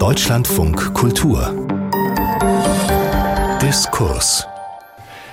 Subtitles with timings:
[0.00, 1.68] Deutschlandfunk Kultur
[3.60, 4.46] Diskurs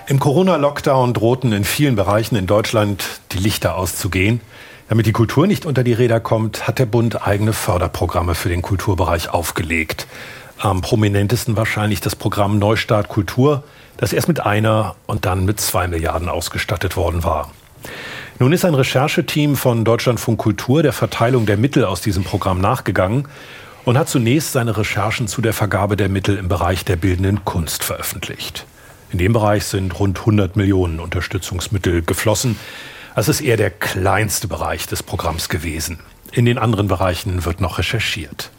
[0.07, 4.41] Im Corona-Lockdown drohten in vielen Bereichen in Deutschland die Lichter auszugehen.
[4.89, 8.61] Damit die Kultur nicht unter die Räder kommt, hat der Bund eigene Förderprogramme für den
[8.61, 10.05] Kulturbereich aufgelegt.
[10.59, 13.63] Am prominentesten wahrscheinlich das Programm Neustart Kultur,
[13.95, 17.53] das erst mit einer und dann mit zwei Milliarden ausgestattet worden war.
[18.37, 23.29] Nun ist ein Rechercheteam von Deutschlandfunk Kultur der Verteilung der Mittel aus diesem Programm nachgegangen
[23.87, 27.85] und hat zunächst seine Recherchen zu der Vergabe der Mittel im Bereich der bildenden Kunst
[27.85, 28.65] veröffentlicht.
[29.11, 32.59] In dem Bereich sind rund 100 Millionen Unterstützungsmittel geflossen.
[33.15, 35.99] Das ist eher der kleinste Bereich des Programms gewesen.
[36.33, 38.51] In den anderen Bereichen wird noch recherchiert.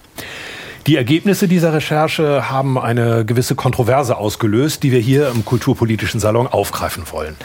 [0.87, 6.47] Die Ergebnisse dieser Recherche haben eine gewisse Kontroverse ausgelöst, die wir hier im Kulturpolitischen Salon
[6.47, 7.37] aufgreifen wollen.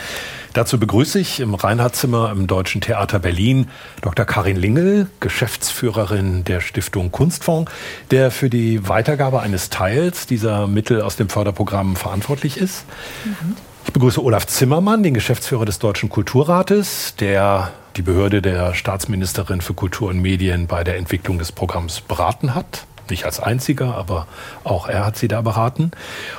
[0.54, 3.70] Dazu begrüße ich im Reinhardzimmer im Deutschen Theater Berlin
[4.02, 4.24] Dr.
[4.24, 7.72] Karin Lingel, Geschäftsführerin der Stiftung Kunstfonds,
[8.12, 12.86] der für die Weitergabe eines Teils dieser Mittel aus dem Förderprogramm verantwortlich ist.
[13.26, 13.56] Mhm.
[13.86, 19.74] Ich begrüße Olaf Zimmermann, den Geschäftsführer des Deutschen Kulturrates, der die Behörde der Staatsministerin für
[19.74, 24.28] Kultur und Medien bei der Entwicklung des Programms beraten hat nicht als einziger, aber
[24.64, 25.92] auch er hat sie da beraten.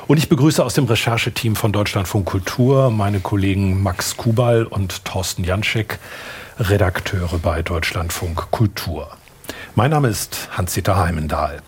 [0.06, 5.44] Und ich begrüße aus dem Rechercheteam von Deutschlandfunk Kultur meine Kollegen Max Kubal und Thorsten
[5.44, 5.98] Janschek,
[6.58, 9.08] Redakteure bei Deutschlandfunk Kultur.
[9.74, 11.60] Mein Name ist Hans-Dieter Heimendahl.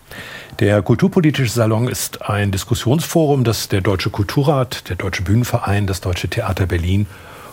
[0.61, 6.29] Der Kulturpolitische Salon ist ein Diskussionsforum, das der Deutsche Kulturrat, der Deutsche Bühnenverein, das Deutsche
[6.29, 7.07] Theater Berlin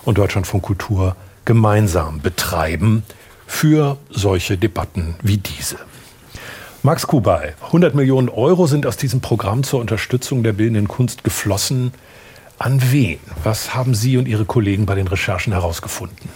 [0.06, 3.04] und Deutschlandfunk Kultur gemeinsam betreiben
[3.46, 5.78] für solche Debatten wie diese.
[6.86, 11.94] Max Kubal, 100 Millionen Euro sind aus diesem Programm zur Unterstützung der bildenden Kunst geflossen.
[12.60, 13.20] An wen?
[13.42, 16.28] Was haben Sie und Ihre Kollegen bei den Recherchen herausgefunden?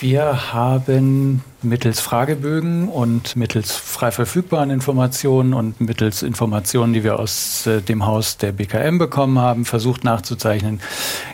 [0.00, 7.66] Wir haben mittels Fragebögen und mittels frei verfügbaren Informationen und mittels Informationen, die wir aus
[7.66, 10.80] äh, dem Haus der BKM bekommen haben, versucht nachzuzeichnen,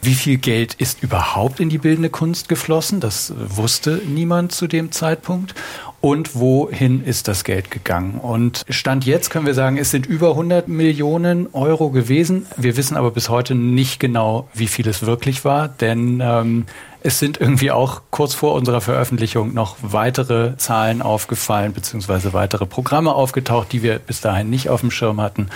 [0.02, 3.00] wie viel Geld ist überhaupt in die bildende Kunst geflossen.
[3.00, 5.54] Das wusste niemand zu dem Zeitpunkt
[6.00, 8.18] und wohin ist das Geld gegangen.
[8.20, 12.46] Und Stand jetzt können wir sagen, es sind über 100 Millionen Euro gewesen.
[12.56, 16.66] Wir wissen aber bis heute nicht genau, wie viel es wirklich war, denn ähm,
[17.02, 23.14] es sind irgendwie auch kurz vor unserer Veröffentlichung noch weitere Zahlen aufgefallen, beziehungsweise weitere Programme
[23.14, 25.48] aufgetaucht, die wir bis dahin nicht auf dem Schirm hatten.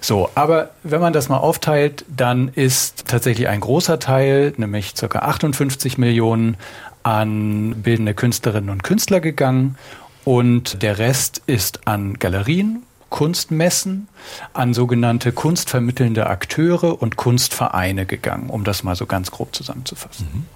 [0.00, 5.20] So, aber wenn man das mal aufteilt, dann ist tatsächlich ein großer Teil, nämlich circa
[5.20, 6.56] 58 Millionen,
[7.02, 9.76] an bildende Künstlerinnen und Künstler gegangen
[10.24, 14.08] und der Rest ist an Galerien, Kunstmessen,
[14.52, 20.28] an sogenannte kunstvermittelnde Akteure und Kunstvereine gegangen, um das mal so ganz grob zusammenzufassen.
[20.32, 20.46] Mhm.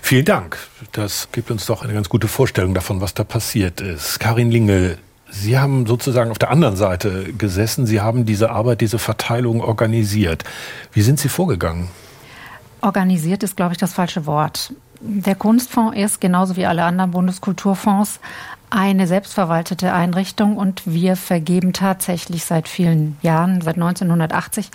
[0.00, 0.58] Vielen Dank.
[0.92, 4.20] Das gibt uns doch eine ganz gute Vorstellung davon, was da passiert ist.
[4.20, 4.98] Karin Lingel,
[5.30, 7.86] Sie haben sozusagen auf der anderen Seite gesessen.
[7.86, 10.44] Sie haben diese Arbeit, diese Verteilung organisiert.
[10.92, 11.88] Wie sind Sie vorgegangen?
[12.82, 14.74] Organisiert ist, glaube ich, das falsche Wort.
[15.04, 18.20] Der Kunstfonds ist, genauso wie alle anderen Bundeskulturfonds,
[18.70, 24.70] eine selbstverwaltete Einrichtung und wir vergeben tatsächlich seit vielen Jahren, seit 1980,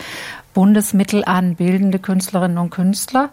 [0.53, 3.29] Bundesmittel an bildende Künstlerinnen und Künstler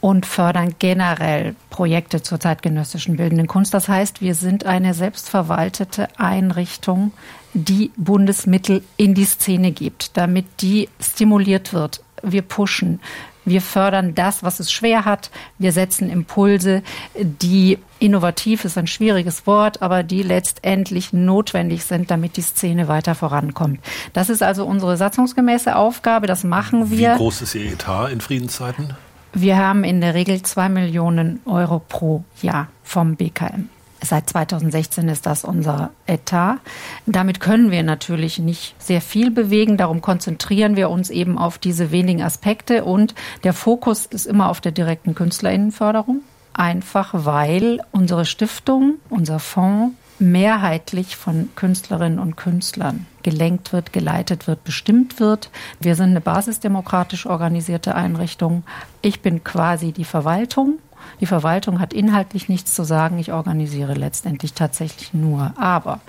[0.00, 3.72] und fördern generell Projekte zur zeitgenössischen bildenden Kunst.
[3.72, 7.12] Das heißt, wir sind eine selbstverwaltete Einrichtung,
[7.54, 12.02] die Bundesmittel in die Szene gibt, damit die stimuliert wird.
[12.22, 13.00] Wir pushen,
[13.44, 15.30] wir fördern das, was es schwer hat.
[15.58, 16.82] Wir setzen Impulse,
[17.14, 23.14] die innovativ ist ein schwieriges Wort, aber die letztendlich notwendig sind, damit die Szene weiter
[23.14, 23.80] vorankommt.
[24.12, 26.26] Das ist also unsere satzungsgemäße Aufgabe.
[26.26, 27.14] Das machen wir.
[27.14, 28.94] Wie groß ist Ihr Etat in Friedenszeiten?
[29.32, 33.68] Wir haben in der Regel zwei Millionen Euro pro Jahr vom BKM.
[34.04, 36.58] Seit 2016 ist das unser Etat.
[37.06, 39.76] Damit können wir natürlich nicht sehr viel bewegen.
[39.76, 42.84] Darum konzentrieren wir uns eben auf diese wenigen Aspekte.
[42.84, 43.14] Und
[43.44, 46.20] der Fokus ist immer auf der direkten Künstlerinnenförderung.
[46.52, 54.64] Einfach weil unsere Stiftung, unser Fonds mehrheitlich von Künstlerinnen und Künstlern gelenkt wird, geleitet wird,
[54.64, 55.50] bestimmt wird.
[55.80, 58.64] Wir sind eine basisdemokratisch organisierte Einrichtung.
[59.00, 60.78] Ich bin quasi die Verwaltung
[61.20, 63.18] die Verwaltung hat inhaltlich nichts zu sagen.
[63.18, 65.52] Ich organisiere letztendlich tatsächlich nur.
[65.56, 66.00] Aber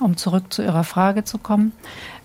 [0.00, 1.72] um zurück zu Ihrer Frage zu kommen,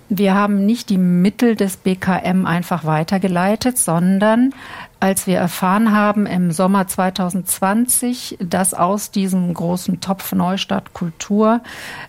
[0.08, 4.54] wir haben nicht die Mittel des BKM einfach weitergeleitet, sondern
[5.00, 11.62] als wir erfahren haben im Sommer 2020, dass aus diesem großen Topf Neustadt Kultur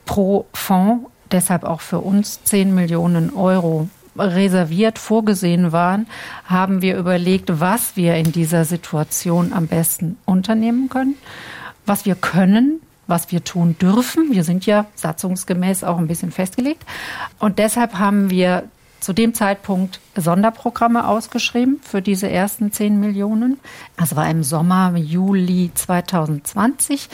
[0.04, 6.06] pro Fonds, deshalb auch für uns 10 Millionen Euro reserviert, vorgesehen waren,
[6.44, 11.14] haben wir überlegt, was wir in dieser Situation am besten unternehmen können,
[11.84, 14.32] was wir können was wir tun dürfen.
[14.32, 16.84] Wir sind ja satzungsgemäß auch ein bisschen festgelegt.
[17.38, 18.64] Und deshalb haben wir
[19.00, 23.60] zu dem Zeitpunkt Sonderprogramme ausgeschrieben für diese ersten 10 Millionen.
[23.96, 27.08] Das war im Sommer, Juli 2020.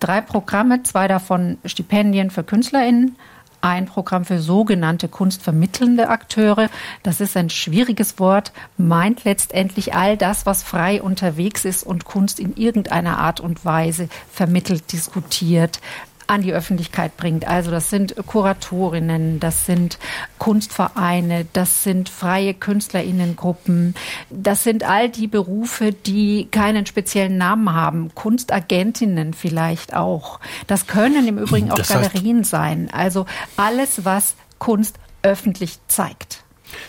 [0.00, 3.16] Drei Programme, zwei davon Stipendien für KünstlerInnen
[3.64, 6.68] ein Programm für sogenannte kunstvermittelnde Akteure.
[7.02, 12.38] Das ist ein schwieriges Wort, meint letztendlich all das, was frei unterwegs ist und Kunst
[12.38, 15.80] in irgendeiner Art und Weise vermittelt, diskutiert,
[16.26, 17.46] an die Öffentlichkeit bringt.
[17.46, 19.98] Also das sind Kuratorinnen, das sind
[20.38, 23.94] Kunstvereine, das sind freie Künstlerinnengruppen,
[24.30, 28.14] das sind all die Berufe, die keinen speziellen Namen haben.
[28.14, 30.40] Kunstagentinnen vielleicht auch.
[30.66, 32.88] Das können im Übrigen auch das heißt, Galerien sein.
[32.92, 36.44] Also alles, was Kunst öffentlich zeigt.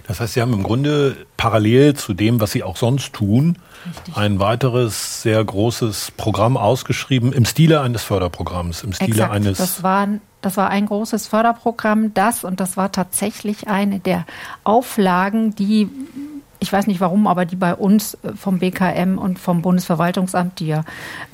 [0.07, 4.17] Das heißt, Sie haben im Grunde parallel zu dem, was Sie auch sonst tun, Richtig.
[4.17, 9.31] ein weiteres sehr großes Programm ausgeschrieben im Stile eines Förderprogramms, im Stile Exakt.
[9.31, 9.57] eines.
[9.57, 10.07] Das war,
[10.41, 14.25] das war ein großes Förderprogramm, das und das war tatsächlich eine der
[14.63, 15.89] Auflagen, die
[16.59, 20.67] ich weiß nicht warum, aber die bei uns äh, vom BKM und vom Bundesverwaltungsamt, die
[20.67, 20.83] ja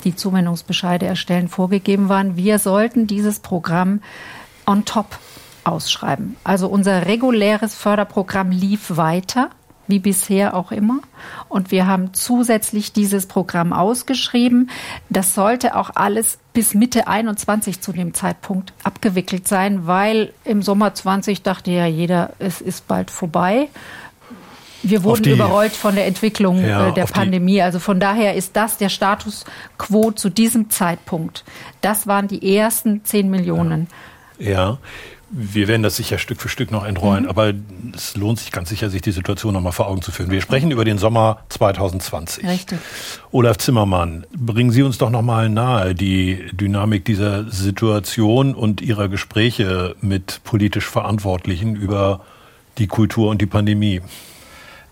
[0.04, 2.36] die Zuwendungsbescheide erstellen, vorgegeben waren.
[2.36, 4.02] Wir sollten dieses Programm
[4.66, 5.18] on top
[5.64, 6.36] ausschreiben.
[6.44, 9.50] Also unser reguläres Förderprogramm lief weiter
[9.92, 11.00] wie bisher auch immer.
[11.50, 14.70] Und wir haben zusätzlich dieses Programm ausgeschrieben.
[15.10, 20.94] Das sollte auch alles bis Mitte 21 zu dem Zeitpunkt abgewickelt sein, weil im Sommer
[20.94, 23.68] 20 dachte ja jeder, es ist bald vorbei.
[24.82, 27.60] Wir wurden die, überrollt von der Entwicklung ja, äh, der Pandemie.
[27.60, 29.44] Also von daher ist das der Status
[29.76, 31.44] quo zu diesem Zeitpunkt.
[31.82, 33.88] Das waren die ersten 10 Millionen.
[34.38, 34.50] Ja.
[34.50, 34.78] ja.
[35.34, 37.30] Wir werden das sicher Stück für Stück noch entrollen, mhm.
[37.30, 37.54] aber
[37.96, 40.30] es lohnt sich ganz sicher, sich die Situation noch mal vor Augen zu führen.
[40.30, 42.46] Wir sprechen über den Sommer 2020.
[42.46, 42.78] Richtig.
[43.30, 49.08] Olaf Zimmermann, bringen Sie uns doch noch mal nahe die Dynamik dieser Situation und Ihrer
[49.08, 52.20] Gespräche mit politisch Verantwortlichen über
[52.76, 54.02] die Kultur und die Pandemie.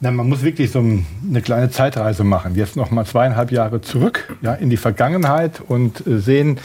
[0.02, 2.55] Na, man muss wirklich so eine kleine Zeitreise machen.
[2.55, 6.58] Jetzt noch mal zweieinhalb Jahre zurück, ja, in die Vergangenheit und äh, sehen,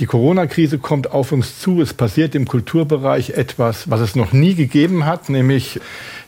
[0.00, 1.80] die Corona-Krise kommt auf uns zu.
[1.80, 5.78] Es passiert im Kulturbereich etwas, was es noch nie gegeben hat, nämlich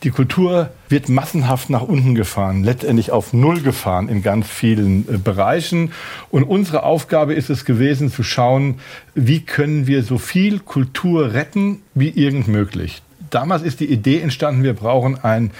[0.03, 5.17] die Kultur wird massenhaft nach unten gefahren, letztendlich auf Null gefahren in ganz vielen äh,
[5.17, 5.91] Bereichen.
[6.31, 8.79] Und unsere Aufgabe ist es gewesen, zu schauen,
[9.13, 13.01] wie können wir so viel Kultur retten wie irgend möglich.
[13.29, 15.51] Damals ist die Idee entstanden, wir brauchen ein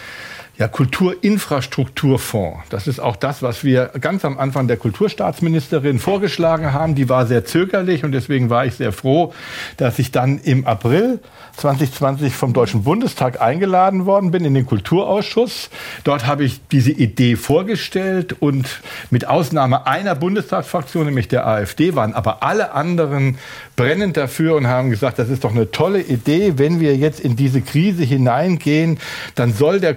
[0.57, 2.69] ja, Kulturinfrastrukturfonds.
[2.69, 6.95] Das ist auch das, was wir ganz am Anfang der Kulturstaatsministerin vorgeschlagen haben.
[6.95, 9.33] Die war sehr zögerlich und deswegen war ich sehr froh,
[9.75, 11.19] dass ich dann im April
[11.57, 15.69] 2020 vom Deutschen Bundestag eingeladen worden bin in den Kulturausschuss.
[16.05, 22.13] Dort habe ich diese Idee vorgestellt und mit Ausnahme einer Bundestagsfraktion, nämlich der AfD, waren
[22.13, 23.37] aber alle anderen
[23.75, 26.53] brennend dafür und haben gesagt, das ist doch eine tolle Idee.
[26.55, 28.99] Wenn wir jetzt in diese Krise hineingehen,
[29.35, 29.95] dann soll der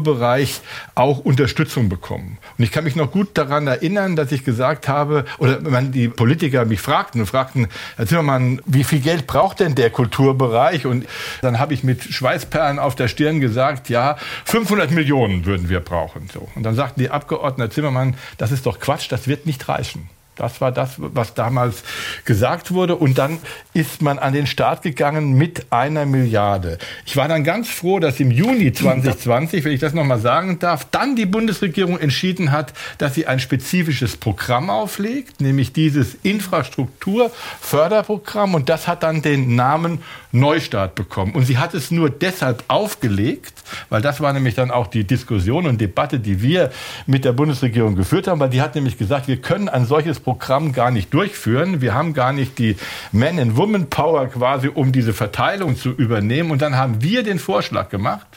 [0.00, 0.60] Kulturbereich
[0.94, 2.38] auch Unterstützung bekommen.
[2.56, 6.08] Und ich kann mich noch gut daran erinnern, dass ich gesagt habe, oder wenn die
[6.08, 10.86] Politiker mich fragten und fragten, Herr Zimmermann, wie viel Geld braucht denn der Kulturbereich?
[10.86, 11.06] Und
[11.42, 14.16] dann habe ich mit Schweißperlen auf der Stirn gesagt, ja,
[14.46, 16.28] 500 Millionen würden wir brauchen.
[16.32, 16.48] So.
[16.54, 20.08] Und dann sagten die Abgeordneten, Herr Zimmermann, das ist doch Quatsch, das wird nicht reichen.
[20.40, 21.84] Das war das, was damals
[22.24, 22.96] gesagt wurde.
[22.96, 23.38] Und dann
[23.74, 26.78] ist man an den Start gegangen mit einer Milliarde.
[27.04, 30.86] Ich war dann ganz froh, dass im Juni 2020, wenn ich das nochmal sagen darf,
[30.90, 38.54] dann die Bundesregierung entschieden hat, dass sie ein spezifisches Programm auflegt, nämlich dieses Infrastrukturförderprogramm.
[38.54, 39.98] Und das hat dann den Namen
[40.32, 41.34] Neustart bekommen.
[41.34, 43.52] Und sie hat es nur deshalb aufgelegt,
[43.88, 46.70] weil das war nämlich dann auch die Diskussion und Debatte, die wir
[47.06, 50.29] mit der Bundesregierung geführt haben, weil die hat nämlich gesagt, wir können ein solches Programm
[50.30, 51.80] Programm gar nicht durchführen.
[51.80, 52.76] Wir haben gar nicht die
[53.10, 56.52] Man-and-Woman-Power quasi, um diese Verteilung zu übernehmen.
[56.52, 58.28] Und dann haben wir den Vorschlag gemacht,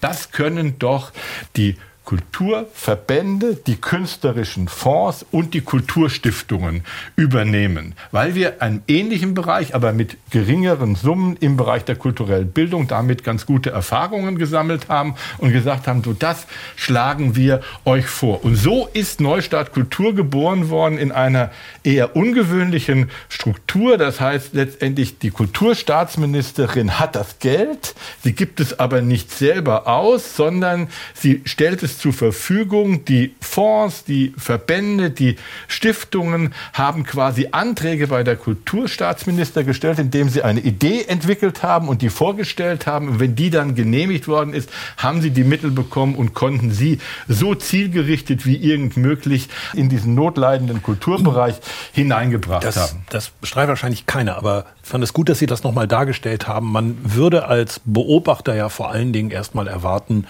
[0.00, 1.12] das können doch
[1.56, 6.84] die Kulturverbände, die künstlerischen Fonds und die Kulturstiftungen
[7.16, 12.88] übernehmen, weil wir einen ähnlichen Bereich, aber mit geringeren Summen im Bereich der kulturellen Bildung
[12.88, 16.46] damit ganz gute Erfahrungen gesammelt haben und gesagt haben, so das
[16.76, 18.44] schlagen wir euch vor.
[18.44, 21.50] Und so ist Neustart Kultur geboren worden in einer
[21.84, 23.96] eher ungewöhnlichen Struktur.
[23.96, 30.36] Das heißt letztendlich, die Kulturstaatsministerin hat das Geld, sie gibt es aber nicht selber aus,
[30.36, 33.04] sondern sie stellt es zur Verfügung.
[33.04, 35.36] Die Fonds, die Verbände, die
[35.68, 42.02] Stiftungen haben quasi Anträge bei der Kulturstaatsminister gestellt, indem sie eine Idee entwickelt haben und
[42.02, 43.08] die vorgestellt haben.
[43.08, 46.98] Und wenn die dann genehmigt worden ist, haben sie die Mittel bekommen und konnten sie
[47.28, 51.56] so zielgerichtet wie irgend möglich in diesen notleidenden Kulturbereich
[51.92, 53.04] hineingebracht das, haben.
[53.10, 56.70] Das bestreitet wahrscheinlich keiner, aber ich fand es gut, dass Sie das nochmal dargestellt haben.
[56.70, 60.26] Man würde als Beobachter ja vor allen Dingen erstmal erwarten,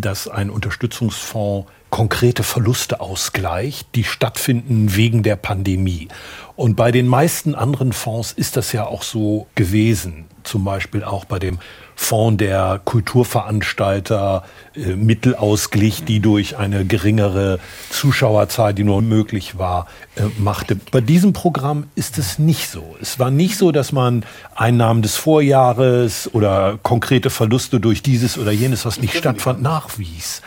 [0.00, 6.08] dass ein Unterstützungsfonds konkrete Verluste ausgleicht, die stattfinden wegen der Pandemie.
[6.56, 10.24] Und bei den meisten anderen Fonds ist das ja auch so gewesen.
[10.42, 11.58] Zum Beispiel auch bei dem
[12.02, 14.44] Fonds der Kulturveranstalter
[14.74, 20.76] äh, Mittel ausglich, die durch eine geringere Zuschauerzahl, die nur möglich war, äh, machte.
[20.90, 22.96] Bei diesem Programm ist es nicht so.
[23.00, 28.50] Es war nicht so, dass man Einnahmen des Vorjahres oder konkrete Verluste durch dieses oder
[28.50, 30.42] jenes, was nicht stattfand, nachwies.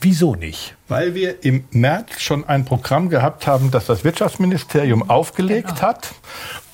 [0.00, 0.74] Wieso nicht?
[0.88, 5.80] Weil wir im März schon ein Programm gehabt haben, das das Wirtschaftsministerium aufgelegt genau.
[5.82, 6.10] hat.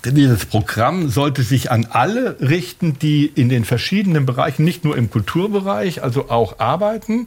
[0.04, 5.10] Dieses Programm sollte sich an alle richten, die in den verschiedenen Bereichen, nicht nur im
[5.10, 7.26] Kulturbereich, also auch arbeiten.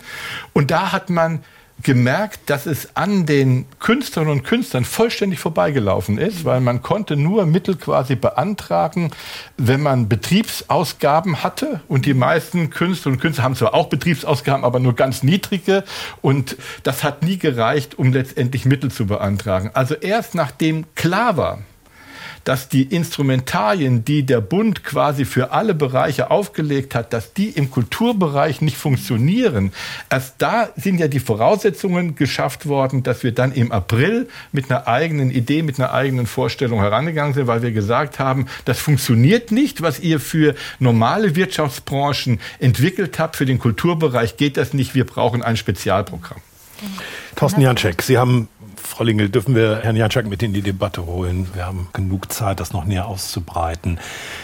[0.51, 1.39] Und da hat man
[1.83, 7.45] gemerkt, dass es an den Künstlerinnen und Künstlern vollständig vorbeigelaufen ist, weil man konnte nur
[7.45, 9.11] Mittel quasi beantragen,
[9.57, 11.81] wenn man Betriebsausgaben hatte.
[11.87, 15.83] Und die meisten Künstler und Künstler haben zwar auch Betriebsausgaben, aber nur ganz niedrige.
[16.21, 19.71] Und das hat nie gereicht, um letztendlich Mittel zu beantragen.
[19.73, 21.59] Also erst nachdem klar war,
[22.45, 27.69] dass die Instrumentarien, die der Bund quasi für alle Bereiche aufgelegt hat, dass die im
[27.71, 29.73] Kulturbereich nicht funktionieren.
[30.09, 34.87] Erst da sind ja die Voraussetzungen geschafft worden, dass wir dann im April mit einer
[34.87, 39.81] eigenen Idee, mit einer eigenen Vorstellung herangegangen sind, weil wir gesagt haben, das funktioniert nicht,
[39.81, 43.35] was ihr für normale Wirtschaftsbranchen entwickelt habt.
[43.35, 44.93] Für den Kulturbereich geht das nicht.
[44.93, 46.41] Wir brauchen ein Spezialprogramm.
[47.35, 48.47] Thorsten Janczek, Sie haben
[48.95, 51.47] Frau Lingel, dürfen wir Herrn Janczak mit in die Debatte holen?
[51.53, 53.99] Wir haben genug Zeit, das noch näher auszubreiten.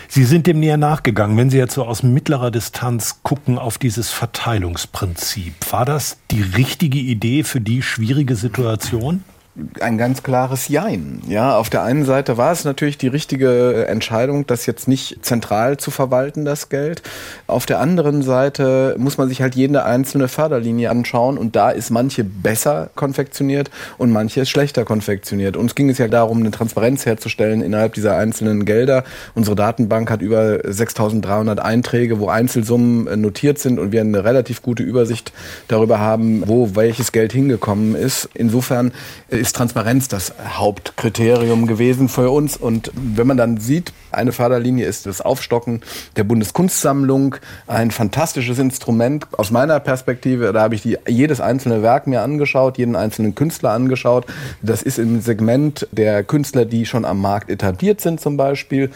[0.10, 1.38] Sie sind dem näher nachgegangen.
[1.38, 7.00] Wenn Sie jetzt so aus mittlerer Distanz gucken auf dieses Verteilungsprinzip, war das die richtige
[7.00, 9.24] Idee für die schwierige Situation?
[9.82, 11.22] Ein ganz klares Jein.
[11.28, 15.76] Ja, auf der einen Seite war es natürlich die richtige Entscheidung, das jetzt nicht zentral
[15.76, 17.02] zu verwalten, das Geld.
[17.48, 21.90] Auf der anderen Seite muss man sich halt jede einzelne Förderlinie anschauen und da ist
[21.90, 25.58] manche besser konfektioniert und manche ist schlechter konfektioniert.
[25.58, 29.04] Uns ging es ja darum, eine Transparenz herzustellen innerhalb dieser einzelnen Gelder.
[29.36, 34.84] Unsere Datenbank hat über 6300 Einträge, wo Einzelsummen notiert sind und wir eine relativ gute
[34.84, 35.34] Übersicht
[35.68, 38.30] darüber haben, wo welches Geld hingekommen ist.
[38.34, 38.94] Insofern
[39.42, 42.56] ist Transparenz das Hauptkriterium gewesen für uns.
[42.56, 45.82] Und wenn man dann sieht, eine Förderlinie ist das Aufstocken
[46.16, 50.54] der Bundeskunstsammlung, ein fantastisches Instrument aus meiner Perspektive.
[50.54, 54.28] Da habe ich die, jedes einzelne Werk mir angeschaut, jeden einzelnen Künstler angeschaut.
[54.62, 58.92] Das ist im Segment der Künstler, die schon am Markt etabliert sind zum Beispiel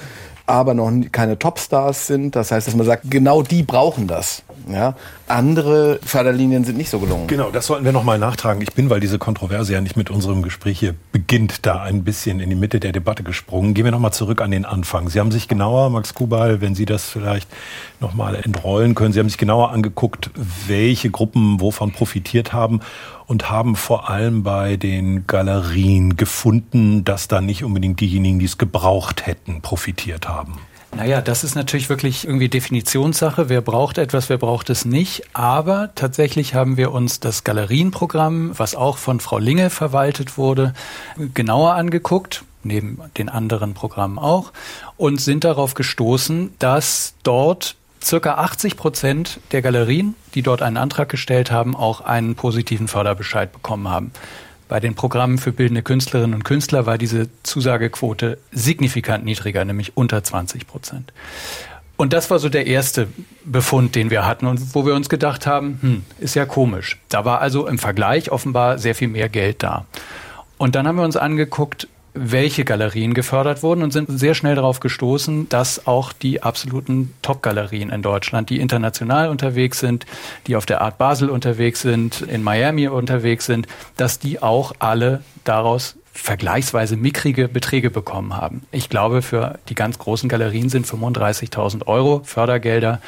[0.47, 2.35] aber noch keine Topstars sind.
[2.35, 4.43] Das heißt, dass man sagt, genau die brauchen das.
[4.69, 4.95] Ja?
[5.27, 7.27] Andere Förderlinien sind nicht so gelungen.
[7.27, 8.61] Genau, das sollten wir nochmal nachtragen.
[8.61, 12.39] Ich bin, weil diese Kontroverse ja nicht mit unserem Gespräch hier beginnt, da ein bisschen
[12.39, 13.73] in die Mitte der Debatte gesprungen.
[13.73, 15.09] Gehen wir nochmal zurück an den Anfang.
[15.09, 17.49] Sie haben sich genauer, Max Kubal, wenn Sie das vielleicht
[17.99, 20.29] nochmal entrollen können, Sie haben sich genauer angeguckt,
[20.67, 22.81] welche Gruppen wovon profitiert haben
[23.27, 28.57] und haben vor allem bei den Galerien gefunden, dass da nicht unbedingt diejenigen, die es
[28.57, 30.59] gebraucht hätten, profitiert haben.
[30.95, 33.49] Naja, das ist natürlich wirklich irgendwie Definitionssache.
[33.49, 35.23] Wer braucht etwas, wer braucht es nicht.
[35.33, 40.73] Aber tatsächlich haben wir uns das Galerienprogramm, was auch von Frau Linge verwaltet wurde,
[41.33, 44.51] genauer angeguckt neben den anderen Programmen auch,
[44.97, 51.09] und sind darauf gestoßen, dass dort circa 80 Prozent der Galerien, die dort einen Antrag
[51.09, 54.11] gestellt haben, auch einen positiven Förderbescheid bekommen haben.
[54.67, 60.23] Bei den Programmen für bildende Künstlerinnen und Künstler war diese Zusagequote signifikant niedriger, nämlich unter
[60.23, 61.13] 20 Prozent.
[61.97, 63.07] Und das war so der erste
[63.45, 66.99] Befund, den wir hatten und wo wir uns gedacht haben, hm, ist ja komisch.
[67.09, 69.85] Da war also im Vergleich offenbar sehr viel mehr Geld da.
[70.57, 74.79] Und dann haben wir uns angeguckt, welche Galerien gefördert wurden und sind sehr schnell darauf
[74.79, 80.05] gestoßen, dass auch die absoluten Top-Galerien in Deutschland, die international unterwegs sind,
[80.47, 83.67] die auf der Art Basel unterwegs sind, in Miami unterwegs sind,
[83.97, 88.63] dass die auch alle daraus vergleichsweise mickrige Beträge bekommen haben.
[88.71, 93.01] Ich glaube, für die ganz großen Galerien sind 35.000 Euro Fördergelder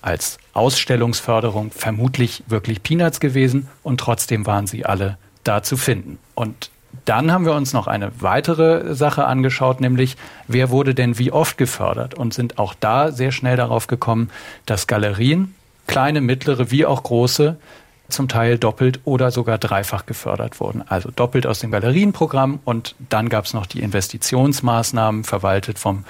[0.00, 6.18] als Ausstellungsförderung vermutlich wirklich Peanuts gewesen und trotzdem waren sie alle da zu finden.
[6.34, 6.70] Und
[7.04, 11.58] dann haben wir uns noch eine weitere Sache angeschaut, nämlich wer wurde denn wie oft
[11.58, 14.30] gefördert und sind auch da sehr schnell darauf gekommen,
[14.66, 15.54] dass Galerien,
[15.86, 17.56] kleine, mittlere wie auch große,
[18.08, 20.82] zum Teil doppelt oder sogar dreifach gefördert wurden.
[20.86, 26.04] Also doppelt aus dem Galerienprogramm und dann gab es noch die Investitionsmaßnahmen, verwaltet vom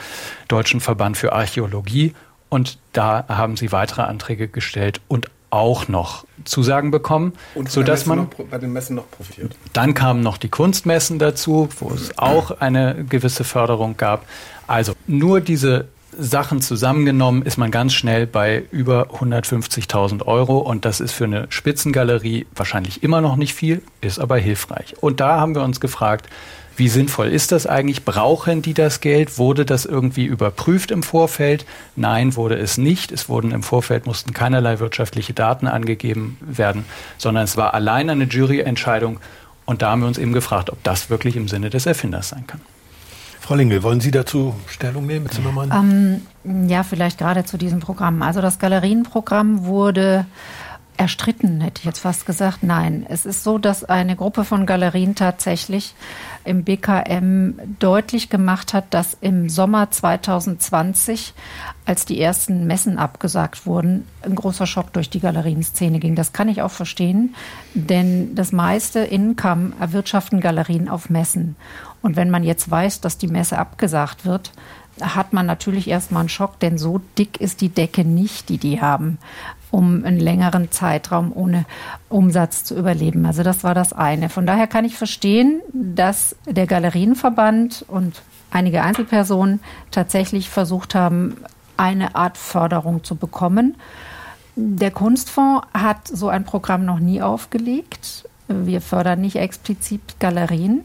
[0.49, 2.15] Deutschen Verband für Archäologie.
[2.49, 8.28] Und da haben sie weitere Anträge gestellt und auch noch Zusagen bekommen, und sodass man
[8.50, 9.54] bei den Messen noch profitiert.
[9.73, 14.26] Dann kamen noch die Kunstmessen dazu, wo es auch eine gewisse Förderung gab.
[14.66, 21.00] Also nur diese Sachen zusammengenommen ist man ganz schnell bei über 150.000 Euro und das
[21.00, 24.94] ist für eine Spitzengalerie wahrscheinlich immer noch nicht viel, ist aber hilfreich.
[25.00, 26.28] Und da haben wir uns gefragt,
[26.83, 28.05] wie sinnvoll ist das eigentlich?
[28.05, 29.39] Brauchen die das Geld?
[29.39, 31.65] Wurde das irgendwie überprüft im Vorfeld?
[31.95, 33.12] Nein, wurde es nicht.
[33.12, 36.85] Es wurden im Vorfeld mussten keinerlei wirtschaftliche Daten angegeben werden,
[37.19, 39.21] sondern es war allein eine Juryentscheidung.
[39.65, 42.49] Und da haben wir uns eben gefragt, ob das wirklich im Sinne des Erfinders sein
[42.49, 42.61] kann.
[43.39, 46.21] Frau Lingel, wollen Sie dazu Stellung nehmen, Zimmermann?
[46.45, 48.23] Ähm, ja, vielleicht gerade zu diesem Programm.
[48.23, 50.27] Also das Galerienprogramm wurde
[50.96, 52.62] erstritten, hätte ich jetzt fast gesagt.
[52.62, 55.94] Nein, es ist so, dass eine Gruppe von Galerien tatsächlich
[56.44, 61.34] im BKM deutlich gemacht hat, dass im Sommer 2020,
[61.87, 66.14] als die ersten Messen abgesagt wurden, ein großer Schock durch die Galerienszene ging.
[66.14, 67.34] Das kann ich auch verstehen,
[67.75, 71.56] denn das meiste Income erwirtschaften Galerien auf Messen.
[72.02, 74.52] Und wenn man jetzt weiß, dass die Messe abgesagt wird,
[75.00, 78.80] hat man natürlich erstmal einen Schock, denn so dick ist die Decke nicht, die die
[78.80, 79.18] haben,
[79.73, 81.64] um einen längeren Zeitraum ohne
[82.09, 83.26] Umsatz zu überleben.
[83.26, 84.29] Also das war das eine.
[84.29, 89.61] Von daher kann ich verstehen, dass der Galerienverband und einige Einzelpersonen
[89.91, 91.38] tatsächlich versucht haben,
[91.79, 93.76] eine Art Förderung zu bekommen.
[94.57, 98.29] Der Kunstfonds hat so ein Programm noch nie aufgelegt.
[98.49, 100.85] Wir fördern nicht explizit Galerien.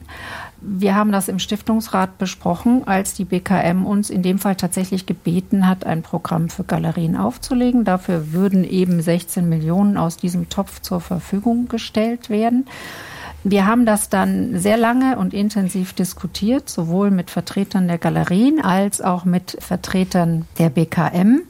[0.59, 5.67] Wir haben das im Stiftungsrat besprochen, als die BKM uns in dem Fall tatsächlich gebeten
[5.67, 7.83] hat, ein Programm für Galerien aufzulegen.
[7.85, 12.65] Dafür würden eben 16 Millionen aus diesem Topf zur Verfügung gestellt werden.
[13.43, 18.99] Wir haben das dann sehr lange und intensiv diskutiert, sowohl mit Vertretern der Galerien als
[18.99, 21.43] auch mit Vertretern der BKM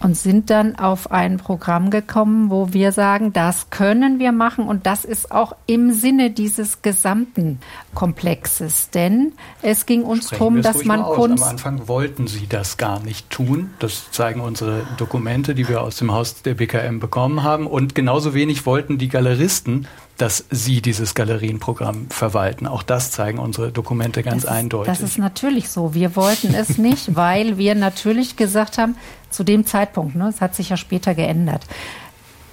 [0.00, 4.86] und sind dann auf ein Programm gekommen, wo wir sagen, das können wir machen und
[4.86, 7.58] das ist auch im Sinne dieses gesamten
[7.98, 11.42] Komplexes, denn es ging uns darum, dass man Kunst.
[11.42, 13.70] Am Anfang wollten sie das gar nicht tun.
[13.80, 17.66] Das zeigen unsere Dokumente, die wir aus dem Haus der BKM bekommen haben.
[17.66, 22.66] Und genauso wenig wollten die Galeristen dass Sie dieses Galerienprogramm verwalten.
[22.66, 24.92] Auch das zeigen unsere Dokumente ganz das ist, eindeutig.
[24.92, 25.94] Das ist natürlich so.
[25.94, 28.96] Wir wollten es nicht, weil wir natürlich gesagt haben,
[29.30, 31.62] zu dem Zeitpunkt, ne, es hat sich ja später geändert,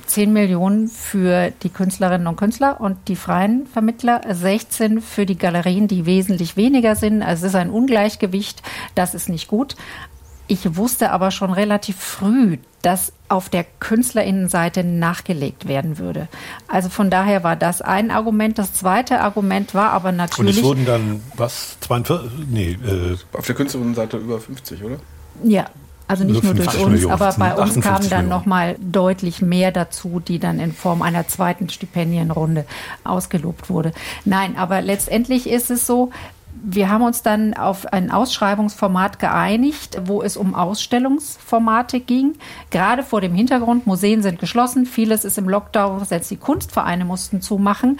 [0.05, 5.87] 10 Millionen für die Künstlerinnen und Künstler und die freien Vermittler, 16 für die Galerien,
[5.87, 7.21] die wesentlich weniger sind.
[7.21, 8.61] Also es ist ein Ungleichgewicht,
[8.95, 9.75] das ist nicht gut.
[10.47, 16.27] Ich wusste aber schon relativ früh, dass auf der Künstlerinnenseite nachgelegt werden würde.
[16.67, 18.59] Also von daher war das ein Argument.
[18.59, 20.57] Das zweite Argument war aber natürlich.
[20.57, 21.77] Und es wurden dann was?
[21.79, 22.31] 42?
[22.47, 22.77] Nee.
[22.85, 24.97] Äh, auf der Künstlerinnenseite über 50, oder?
[25.43, 25.65] Ja.
[26.07, 30.19] Also nicht nur durch uns, Millionen, aber bei uns kamen dann nochmal deutlich mehr dazu,
[30.19, 32.65] die dann in Form einer zweiten Stipendienrunde
[33.03, 33.91] ausgelobt wurde.
[34.23, 36.11] Nein, aber letztendlich ist es so,
[36.63, 42.35] wir haben uns dann auf ein Ausschreibungsformat geeinigt, wo es um Ausstellungsformate ging.
[42.69, 47.41] Gerade vor dem Hintergrund, Museen sind geschlossen, vieles ist im Lockdown, selbst die Kunstvereine mussten
[47.41, 47.99] zumachen.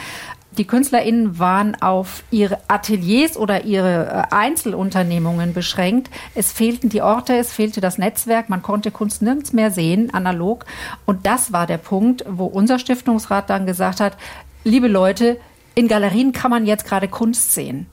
[0.58, 6.10] Die KünstlerInnen waren auf ihre Ateliers oder ihre äh, Einzelunternehmungen beschränkt.
[6.34, 10.66] Es fehlten die Orte, es fehlte das Netzwerk, man konnte Kunst nirgends mehr sehen, analog.
[11.06, 14.16] Und das war der Punkt, wo unser Stiftungsrat dann gesagt hat,
[14.64, 15.38] liebe Leute,
[15.76, 17.88] in Galerien kann man jetzt gerade Kunst sehen.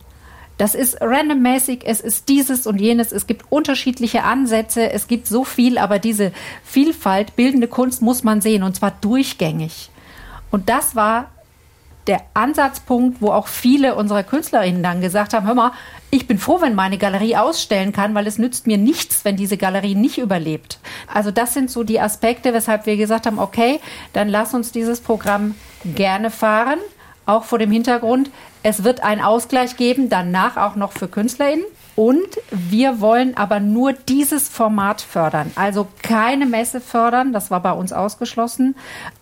[0.57, 5.43] Das ist randommäßig, es ist dieses und jenes, es gibt unterschiedliche Ansätze, es gibt so
[5.43, 6.31] viel, aber diese
[6.63, 9.91] Vielfalt, bildende Kunst muss man sehen und zwar durchgängig.
[10.53, 11.31] Und das war
[12.07, 15.73] der Ansatzpunkt, wo auch viele unserer Künstlerinnen dann gesagt haben, hör mal,
[16.11, 19.57] ich bin froh, wenn meine Galerie ausstellen kann, weil es nützt mir nichts, wenn diese
[19.57, 20.79] Galerie nicht überlebt.
[21.13, 23.81] Also das sind so die Aspekte, weshalb wir gesagt haben, okay,
[24.13, 26.79] dann lass uns dieses Programm gerne fahren
[27.27, 28.31] auch vor dem Hintergrund,
[28.63, 31.65] es wird einen Ausgleich geben, danach auch noch für KünstlerInnen.
[31.95, 35.53] Und wir wollen aber nur dieses Format fördern.
[35.57, 38.77] Also keine Messe fördern, das war bei uns ausgeschlossen.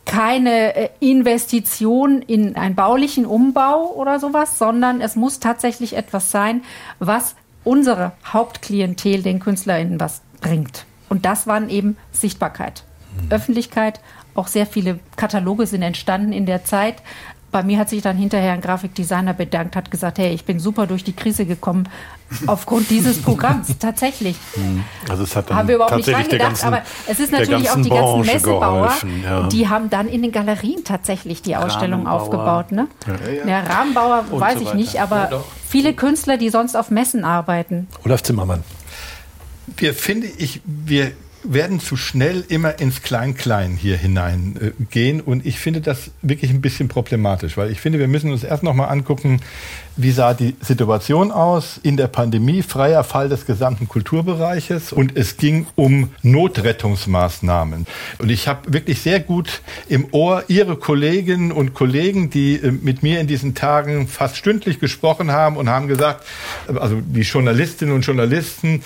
[0.04, 6.62] Keine äh, Investition in einen baulichen Umbau oder sowas, sondern es muss tatsächlich etwas sein,
[7.00, 7.34] was
[7.64, 10.86] unsere Hauptklientel, den KünstlerInnen, was bringt.
[11.08, 12.84] Und das waren eben Sichtbarkeit,
[13.20, 13.32] mhm.
[13.32, 14.00] Öffentlichkeit.
[14.36, 17.02] Auch sehr viele Kataloge sind entstanden in der Zeit
[17.50, 20.86] bei mir hat sich dann hinterher ein Grafikdesigner bedankt, hat gesagt, hey, ich bin super
[20.86, 21.88] durch die Krise gekommen
[22.46, 24.36] aufgrund dieses Programms, tatsächlich.
[24.54, 24.84] Hm.
[25.08, 27.32] Also es hat dann haben wir überhaupt nicht tatsächlich der gedacht, ganzen, aber es ist
[27.32, 29.48] natürlich auch die ganzen Branche Messebauer, geholfen, ja.
[29.48, 32.20] die haben dann in den Galerien tatsächlich die Ausstellung Rahmenbauer.
[32.20, 32.72] aufgebaut.
[32.72, 32.88] Ne?
[33.46, 37.24] Ja, Rahmenbauer Und weiß so ich nicht, aber Ja, viele Künstler, die sonst auf Messen
[37.24, 37.88] arbeiten.
[38.04, 38.62] Olaf Zimmermann.
[39.76, 44.56] Wir finde ich, wir werden zu schnell immer ins Klein-Klein hier hinein
[44.94, 48.44] äh, und ich finde das wirklich ein bisschen problematisch, weil ich finde, wir müssen uns
[48.44, 49.40] erst noch mal angucken,
[49.96, 55.36] wie sah die Situation aus in der Pandemie, freier Fall des gesamten Kulturbereiches und es
[55.36, 57.86] ging um Notrettungsmaßnahmen.
[58.18, 63.02] Und ich habe wirklich sehr gut im Ohr Ihre Kolleginnen und Kollegen, die äh, mit
[63.02, 66.24] mir in diesen Tagen fast stündlich gesprochen haben und haben gesagt,
[66.68, 68.82] äh, also die Journalistinnen und Journalisten,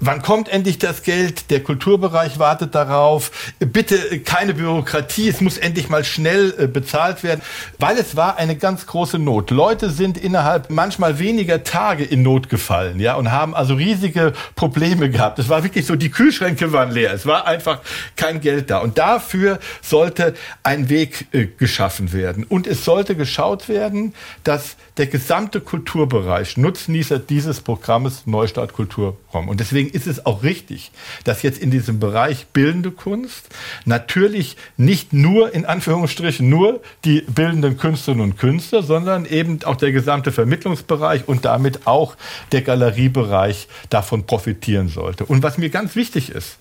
[0.00, 1.50] Wann kommt endlich das Geld?
[1.50, 3.30] Der Kulturbereich wartet darauf.
[3.58, 5.28] Bitte keine Bürokratie.
[5.28, 7.40] Es muss endlich mal schnell äh, bezahlt werden,
[7.78, 9.50] weil es war eine ganz große Not.
[9.50, 15.10] Leute sind innerhalb manchmal weniger Tage in Not gefallen, ja, und haben also riesige Probleme
[15.10, 15.38] gehabt.
[15.38, 17.12] Es war wirklich so, die Kühlschränke waren leer.
[17.14, 17.80] Es war einfach
[18.16, 18.78] kein Geld da.
[18.78, 22.44] Und dafür sollte ein Weg äh, geschaffen werden.
[22.44, 29.48] Und es sollte geschaut werden, dass der gesamte Kulturbereich Nutznießer dieses Programmes Neustart Kulturraum.
[29.48, 30.90] Und deswegen ist es auch richtig,
[31.24, 33.48] dass jetzt in diesem Bereich bildende Kunst
[33.84, 39.92] natürlich nicht nur, in Anführungsstrichen, nur die bildenden Künstlerinnen und Künstler, sondern eben auch der
[39.92, 42.16] gesamte Vermittlungsbereich und damit auch
[42.52, 45.24] der Galeriebereich davon profitieren sollte.
[45.24, 46.58] Und was mir ganz wichtig ist,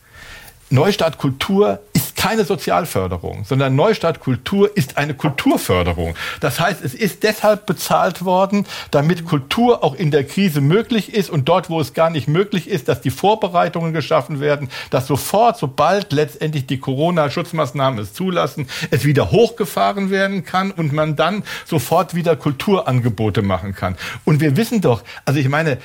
[0.72, 1.80] Neustart Kultur
[2.26, 6.16] keine Sozialförderung, sondern Neustart Kultur ist eine Kulturförderung.
[6.40, 11.30] Das heißt, es ist deshalb bezahlt worden, damit Kultur auch in der Krise möglich ist
[11.30, 15.60] und dort, wo es gar nicht möglich ist, dass die Vorbereitungen geschaffen werden, dass sofort,
[15.60, 22.16] sobald letztendlich die Corona-Schutzmaßnahmen es zulassen, es wieder hochgefahren werden kann und man dann sofort
[22.16, 23.98] wieder Kulturangebote machen kann.
[24.24, 25.78] Und wir wissen doch, also ich meine,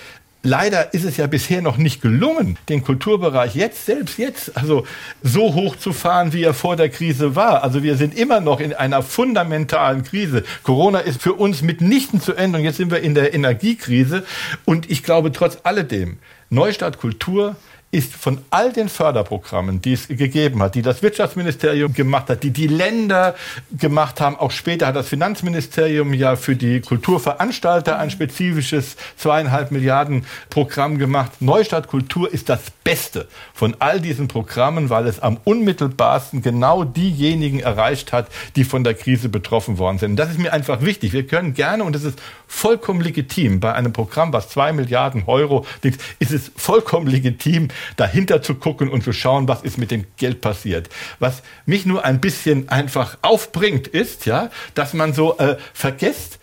[0.43, 4.87] Leider ist es ja bisher noch nicht gelungen, den Kulturbereich jetzt, selbst jetzt, also
[5.23, 7.63] so hoch zu fahren, wie er vor der Krise war.
[7.63, 10.45] Also wir sind immer noch in einer fundamentalen Krise.
[10.63, 14.25] Corona ist für uns mitnichten zu Ende und jetzt sind wir in der Energiekrise.
[14.65, 16.17] Und ich glaube trotz alledem,
[16.49, 17.57] Neustart Kultur
[17.93, 22.51] ist von all den Förderprogrammen, die es gegeben hat, die das Wirtschaftsministerium gemacht hat, die
[22.51, 23.35] die Länder
[23.77, 30.25] gemacht haben, auch später hat das Finanzministerium ja für die Kulturveranstalter ein spezifisches zweieinhalb Milliarden
[30.51, 31.33] Programm gemacht.
[31.41, 37.59] Neustadt Kultur ist das Beste von all diesen Programmen, weil es am unmittelbarsten genau diejenigen
[37.59, 40.11] erreicht hat, die von der Krise betroffen worden sind.
[40.11, 41.13] Und das ist mir einfach wichtig.
[41.13, 45.67] Wir können gerne, und es ist vollkommen legitim, bei einem Programm, was zwei Milliarden Euro
[45.83, 50.07] liegt, ist es vollkommen legitim, dahinter zu gucken und zu schauen, was ist mit dem
[50.17, 50.89] Geld passiert.
[51.19, 56.41] Was mich nur ein bisschen einfach aufbringt, ist, ja, dass man so äh, vergisst,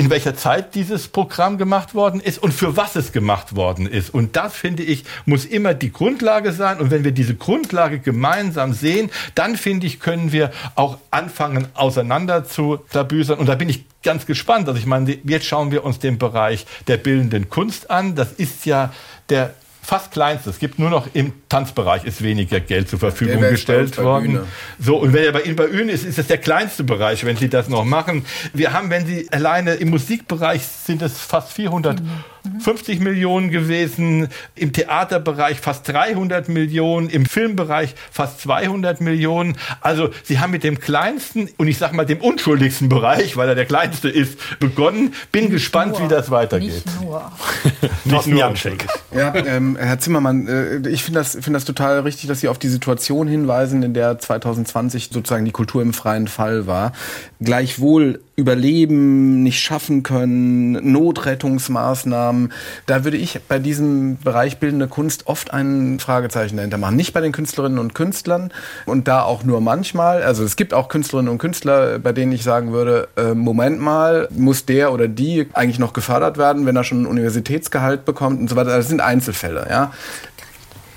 [0.00, 4.08] in welcher Zeit dieses Programm gemacht worden ist und für was es gemacht worden ist.
[4.08, 6.78] Und das, finde ich, muss immer die Grundlage sein.
[6.80, 12.44] Und wenn wir diese Grundlage gemeinsam sehen, dann, finde ich, können wir auch anfangen, auseinander
[12.44, 13.38] zu klabüsern.
[13.38, 14.68] Und da bin ich ganz gespannt.
[14.68, 18.14] Also ich meine, jetzt schauen wir uns den Bereich der bildenden Kunst an.
[18.14, 18.94] Das ist ja
[19.28, 20.50] der fast kleinste.
[20.50, 24.26] Es gibt nur noch im Tanzbereich ist weniger Geld zur Verfügung gestellt worden.
[24.26, 24.46] Bühne.
[24.78, 27.36] So, und wenn er bei Ihnen bei Ihnen ist, ist das der kleinste Bereich, wenn
[27.36, 28.24] Sie das noch machen.
[28.54, 35.58] Wir haben, wenn Sie alleine im Musikbereich sind es fast 450 Millionen gewesen, im Theaterbereich
[35.58, 39.56] fast 300 Millionen, im Filmbereich fast 200 Millionen.
[39.80, 43.56] Also Sie haben mit dem kleinsten und ich sag mal dem unschuldigsten Bereich, weil er
[43.56, 45.14] der kleinste ist, begonnen.
[45.32, 46.84] Bin gespannt, nur, wie das weitergeht.
[46.86, 47.32] Nicht nur.
[48.08, 48.86] Thorsten Janschek.
[49.12, 52.58] Ja, ähm, Herr Zimmermann, äh, ich finde das, finde das total richtig, dass Sie auf
[52.58, 56.92] die Situation hinweisen, in der 2020 sozusagen die Kultur im freien Fall war.
[57.40, 62.52] Gleichwohl überleben, nicht schaffen können, Notrettungsmaßnahmen.
[62.86, 66.96] Da würde ich bei diesem Bereich bildende Kunst oft ein Fragezeichen dahinter machen.
[66.96, 68.50] Nicht bei den Künstlerinnen und Künstlern
[68.86, 70.22] und da auch nur manchmal.
[70.22, 74.28] Also es gibt auch Künstlerinnen und Künstler, bei denen ich sagen würde, äh, Moment mal,
[74.30, 78.48] muss der oder die eigentlich noch gefördert werden, wenn er schon ein Universitätsgehalt bekommt und
[78.48, 78.76] so weiter.
[78.76, 79.92] Das sind Einzelfälle, ja.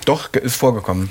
[0.06, 1.10] Doch, ist vorgekommen.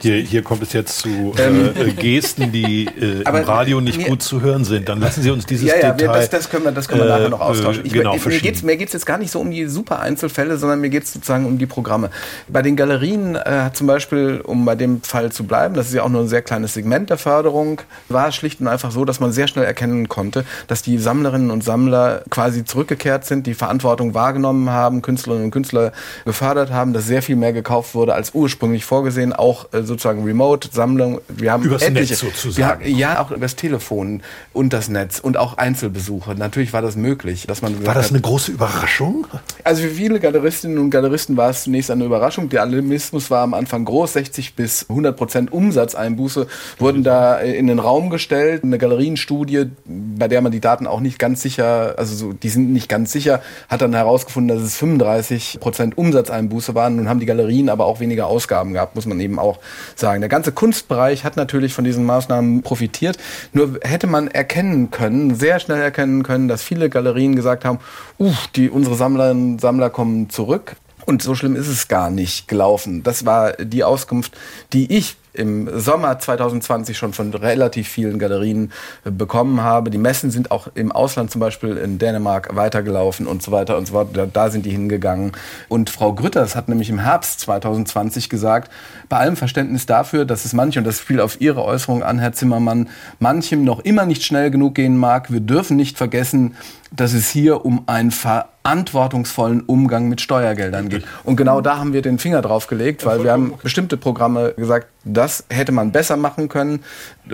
[0.00, 1.70] Hier, hier kommt es jetzt zu Ähm.
[1.76, 4.88] äh, äh, Gesten, die äh, im Radio nicht mir- gut zu hören sind.
[4.88, 6.14] Dann lassen Sie uns dieses ja, ja, Detail.
[6.14, 7.82] wir, das, das können wir, das können wir äh, nachher noch austauschen.
[7.84, 8.42] äh, Ich, genau, mir verschieben.
[8.44, 11.04] geht es mir geht's jetzt gar nicht so um die super Einzelfälle, sondern mir geht
[11.04, 12.10] es sozusagen um die Programme.
[12.48, 15.94] Bei den Galerien äh, hat zum Beispiel, um bei dem Fall zu bleiben, das ist
[15.94, 19.04] ja auch nur ein sehr kleines Segment der Förderung, war es schlicht und einfach so,
[19.04, 23.54] dass man sehr schnell erkennen konnte, dass die Sammlerinnen und Sammler quasi zurückgekehrt sind, die
[23.54, 25.92] Verantwortung wahrgenommen haben, Künstlerinnen und Künstler
[26.24, 31.20] gefördert haben, dass sehr viel mehr gekauft wurde als ursprünglich vorgesehen, auch äh, sozusagen Remote-Sammlung.
[31.28, 32.84] Wir haben Übers etliche, Netz sozusagen.
[32.84, 34.22] Wir, ja, auch das Telefon
[34.52, 36.34] und das Netz und auch Einzelbesuche.
[36.36, 39.26] Natürlich war das möglich, dass man War das eine große Überraschung?
[39.64, 42.48] also für viele Galeristinnen und Galeristen war es zunächst eine Überraschung.
[42.48, 44.12] Der Alarmismus war am Anfang groß.
[44.12, 46.46] 60 bis 100 Prozent Umsatzeinbuße
[46.78, 48.64] wurden da in den Raum gestellt.
[48.64, 52.72] Eine Galerienstudie, bei der man die Daten auch nicht ganz sicher, also so, die sind
[52.72, 56.96] nicht ganz sicher, hat dann herausgefunden, dass es 35 Prozent Umsatzeinbuße waren.
[56.96, 59.58] Nun haben die Galerien aber auch weniger Ausgaben gehabt, muss man eben auch
[59.94, 60.20] sagen.
[60.20, 63.18] Der ganze Kunstbereich hat natürlich von diesen Maßnahmen profitiert.
[63.52, 67.78] Nur hätte man erkennen können, sehr schnell erkennen können, dass viele Galerien gesagt haben,
[68.18, 70.76] uff, die, unsere Sammlerinnen Sammler kommen zurück.
[71.06, 73.02] Und so schlimm ist es gar nicht gelaufen.
[73.02, 74.36] Das war die Auskunft,
[74.74, 78.72] die ich im Sommer 2020 schon von relativ vielen Galerien
[79.04, 79.90] äh, bekommen habe.
[79.90, 83.86] Die Messen sind auch im Ausland zum Beispiel in Dänemark weitergelaufen und so weiter und
[83.86, 84.08] so fort.
[84.14, 85.32] Da, da sind die hingegangen.
[85.68, 88.70] Und Frau Grütters hat nämlich im Herbst 2020 gesagt,
[89.08, 92.32] bei allem Verständnis dafür, dass es manche, und das fiel auf Ihre Äußerung an, Herr
[92.32, 95.32] Zimmermann, manchem noch immer nicht schnell genug gehen mag.
[95.32, 96.54] Wir dürfen nicht vergessen,
[96.90, 101.04] dass es hier um einen verantwortungsvollen Umgang mit Steuergeldern geht.
[101.24, 104.88] Und genau da haben wir den Finger drauf gelegt, weil wir haben bestimmte Programme gesagt,
[105.04, 106.82] das hätte man besser machen können.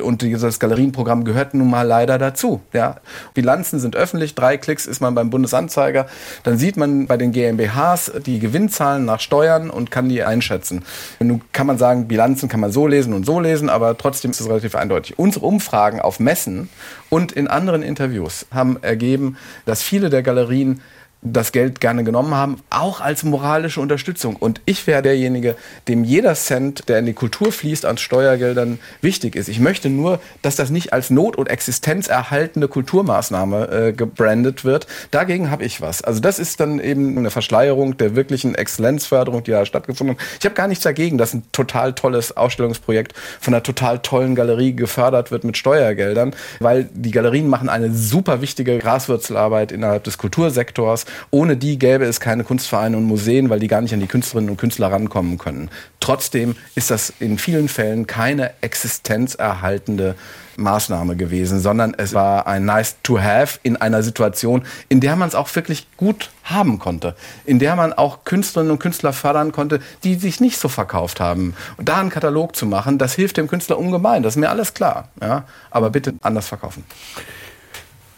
[0.01, 2.63] Und dieses Galerienprogramm gehört nun mal leider dazu.
[2.73, 2.97] Ja.
[3.33, 6.07] Bilanzen sind öffentlich, drei Klicks ist man beim Bundesanzeiger.
[6.43, 10.83] Dann sieht man bei den GmbHs die Gewinnzahlen nach Steuern und kann die einschätzen.
[11.21, 14.41] Nun kann man sagen, Bilanzen kann man so lesen und so lesen, aber trotzdem ist
[14.41, 15.19] es relativ eindeutig.
[15.19, 16.69] Unsere Umfragen auf Messen
[17.11, 20.81] und in anderen Interviews haben ergeben, dass viele der Galerien
[21.25, 24.37] das Geld gerne genommen haben, auch als moralische Unterstützung.
[24.37, 25.57] Und ich wäre derjenige,
[25.89, 29.49] dem jeder Cent, der in die Kultur fließt, an Steuergeldern wichtig ist.
[29.49, 34.87] Ich möchte nur, dass das nicht als not- und existenzerhaltende Kulturmaßnahme äh, gebrandet wird.
[35.11, 36.03] Dagegen habe ich was.
[36.03, 40.25] Also das ist dann eben eine Verschleierung der wirklichen Exzellenzförderung, die da stattgefunden hat.
[40.39, 44.75] Ich habe gar nichts dagegen, dass ein total tolles Ausstellungsprojekt von einer total tollen Galerie
[44.75, 51.07] gefördert wird mit Steuergeldern, weil die Galerien machen eine super wichtige Graswurzelarbeit innerhalb des Kultursektors
[51.31, 54.51] ohne die gäbe es keine Kunstvereine und Museen, weil die gar nicht an die Künstlerinnen
[54.51, 55.71] und Künstler rankommen können.
[56.01, 60.17] Trotzdem ist das in vielen Fällen keine existenzerhaltende
[60.57, 65.29] Maßnahme gewesen, sondern es war ein nice to have in einer Situation, in der man
[65.29, 69.81] es auch wirklich gut haben konnte, in der man auch Künstlerinnen und Künstler fördern konnte,
[70.05, 71.55] die sich nicht so verkauft haben.
[71.77, 74.75] Und da einen Katalog zu machen, das hilft dem Künstler ungemein, das ist mir alles
[74.75, 75.09] klar.
[75.21, 75.45] Ja?
[75.71, 76.85] Aber bitte anders verkaufen.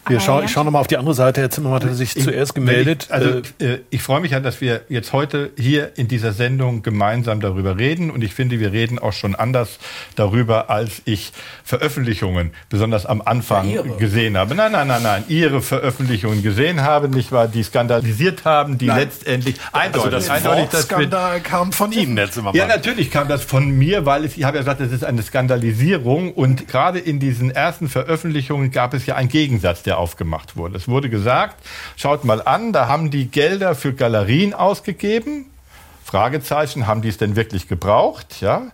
[0.09, 1.40] Wir schauen, ich schaue nochmal auf die andere Seite.
[1.40, 3.05] Herr Zimmermann hat sich Ich- zuerst gemeldet.
[3.09, 6.33] Ich, also Äh, äh, ich freue mich ja, dass wir jetzt heute hier in dieser
[6.33, 8.11] Sendung gemeinsam darüber reden.
[8.11, 9.79] Und ich finde, wir reden auch schon anders
[10.14, 11.33] darüber, als ich
[11.64, 14.55] Veröffentlichungen besonders am Anfang gesehen habe.
[14.55, 15.25] Nein, nein, nein, nein.
[15.29, 17.49] Ihre Veröffentlichungen gesehen habe, nicht wahr?
[17.49, 22.31] Die skandalisiert haben, die letztendlich eindeutig, also das eindeutig das Wortskandal kam von Ihnen, Herr
[22.31, 22.55] Zimmermann.
[22.57, 25.23] ja, natürlich kam das von mir, weil es, ich habe ja gesagt, es ist eine
[25.23, 30.76] Skandalisierung und gerade in diesen ersten Veröffentlichungen gab es ja einen Gegensatz, der aufgemacht wurde.
[30.76, 31.56] Es wurde gesagt,
[31.96, 35.46] schaut mal an, da haben die Gelder für Galerien ausgegeben.
[36.04, 38.40] Fragezeichen, haben die es denn wirklich gebraucht?
[38.40, 38.70] Ja.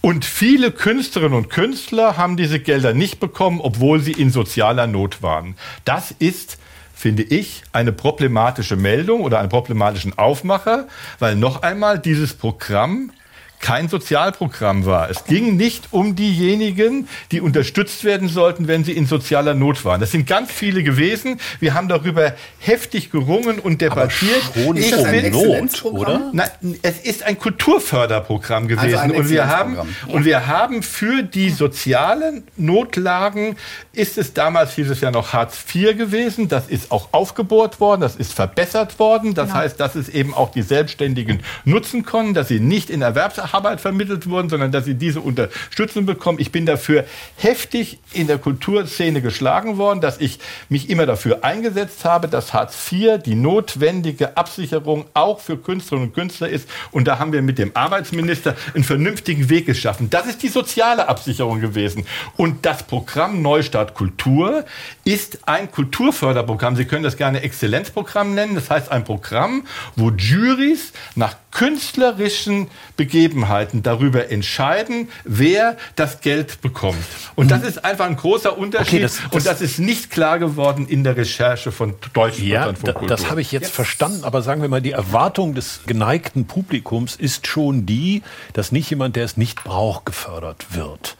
[0.00, 5.22] Und viele Künstlerinnen und Künstler haben diese Gelder nicht bekommen, obwohl sie in sozialer Not
[5.22, 5.56] waren.
[5.84, 6.58] Das ist
[6.98, 10.88] finde ich, eine problematische Meldung oder einen problematischen Aufmacher,
[11.20, 13.12] weil noch einmal dieses Programm
[13.60, 15.10] kein Sozialprogramm war.
[15.10, 20.00] Es ging nicht um diejenigen, die unterstützt werden sollten, wenn sie in sozialer Not waren.
[20.00, 21.40] Das sind ganz viele gewesen.
[21.60, 24.42] Wir haben darüber heftig gerungen und debattiert.
[24.54, 26.30] schon Ich um bin- Not, oder?
[26.32, 26.48] Nein,
[26.82, 30.14] es ist ein Kulturförderprogramm gewesen Also ein und wir haben Exzellenzprogramm.
[30.14, 33.56] und wir haben für die sozialen Notlagen
[33.92, 36.48] ist es damals hieß es ja noch Hartz IV gewesen.
[36.48, 39.34] Das ist auch aufgebohrt worden, das ist verbessert worden.
[39.34, 39.60] Das Genau.
[39.60, 43.02] heißt, dass es eben auch die Selbstständigen nutzen konnten, dass sie nicht in
[43.48, 46.38] Erwerbsarbeit vermittelt wurden, sondern dass sie diese Unterstützung bekommen.
[46.38, 47.04] Ich bin dafür
[47.36, 52.76] heftig in der Kulturszene geschlagen worden, dass ich mich immer dafür eingesetzt habe, dass Hartz
[52.92, 56.68] IV die notwendige Absicherung auch für Künstlerinnen und Künstler ist.
[56.90, 60.10] Und da haben wir mit dem Arbeitsminister einen vernünftigen Weg geschaffen.
[60.10, 62.04] Das ist die soziale Absicherung gewesen.
[62.36, 64.64] Und das Programm Neustart Kultur
[65.04, 66.76] ist ein Kulturförderprogramm.
[66.76, 68.54] Sie können das gerne Exzellenzprogramm nennen.
[68.54, 69.64] Das heißt ein Programm,
[69.96, 76.96] wo Juries nach künstlerischen Begebenheiten darüber entscheiden, wer das Geld bekommt.
[77.36, 78.94] Und das ist einfach ein großer Unterschied.
[78.94, 82.64] Okay, das- das- und das ist nicht klar geworden in der Recherche von Deutschen Ja,
[82.64, 83.08] von Kultur.
[83.08, 84.24] das habe ich jetzt, verstanden.
[84.24, 88.22] Aber sagen wir mal, die Erwartung des geneigten Publikums ist schon die,
[88.54, 91.16] dass nicht jemand, der es nicht braucht, gefördert wird.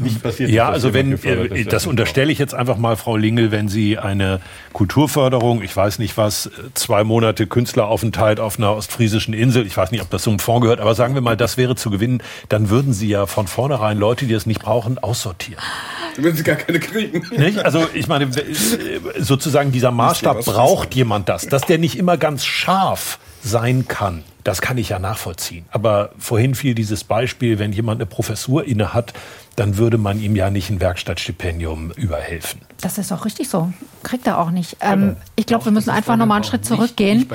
[0.00, 3.68] Nicht passiert Ja, also wenn, äh, das unterstelle ich jetzt einfach mal, Frau Lingel, wenn
[3.68, 4.40] Sie eine
[4.72, 10.02] Kulturförderung, ich weiß nicht was, zwei Monate Künstleraufenthalt auf einer ostfriesischen Insel, ich weiß nicht,
[10.02, 12.92] ob das zum Fonds gehört, aber sagen wir mal, das wäre zu gewinnen, dann würden
[12.92, 15.62] Sie ja von vornherein Leute, die das nicht brauchen, aussortieren.
[16.16, 17.24] Dann würden sie gar keine kriegen.
[17.36, 17.64] Nicht?
[17.64, 18.54] Also ich meine, äh,
[19.18, 24.24] sozusagen dieser Maßstab braucht jemand das, dass der nicht immer ganz scharf sein kann.
[24.44, 25.66] Das kann ich ja nachvollziehen.
[25.70, 29.12] Aber vorhin fiel dieses Beispiel, wenn jemand eine Professur inne hat,
[29.56, 32.60] dann würde man ihm ja nicht ein Werkstattstipendium überhelfen.
[32.80, 33.72] Das ist auch richtig so.
[34.02, 34.78] Kriegt er auch nicht.
[34.80, 37.28] Ähm, ich glaube, wir müssen einfach nochmal einen Schritt zurückgehen.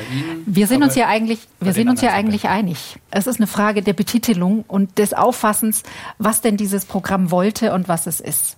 [0.46, 2.98] wir sind uns ja eigentlich, wir sind uns ja eigentlich einig.
[3.12, 5.84] Es ist eine Frage der Betitelung und des Auffassens,
[6.18, 8.58] was denn dieses Programm wollte und was es ist.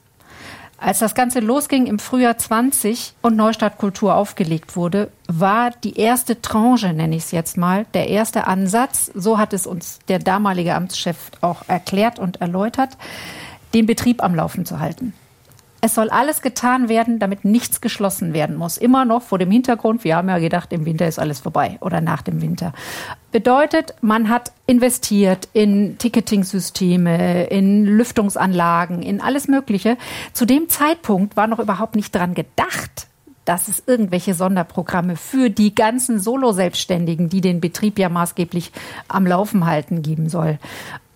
[0.79, 6.39] Als das Ganze losging im Frühjahr 20 und Neustadt Kultur aufgelegt wurde, war die erste
[6.39, 10.75] Tranche, nenne ich es jetzt mal, der erste Ansatz, so hat es uns der damalige
[10.75, 12.95] Amtschef auch erklärt und erläutert,
[13.73, 15.13] den Betrieb am Laufen zu halten.
[15.79, 18.77] Es soll alles getan werden, damit nichts geschlossen werden muss.
[18.77, 22.01] Immer noch vor dem Hintergrund, wir haben ja gedacht, im Winter ist alles vorbei oder
[22.01, 22.73] nach dem Winter.
[23.31, 29.97] Bedeutet, man hat investiert in Ticketing-Systeme, in Lüftungsanlagen, in alles Mögliche.
[30.33, 33.07] Zu dem Zeitpunkt war noch überhaupt nicht dran gedacht,
[33.45, 38.71] dass es irgendwelche Sonderprogramme für die ganzen Solo-Selbstständigen, die den Betrieb ja maßgeblich
[39.07, 40.57] am Laufen halten, geben soll.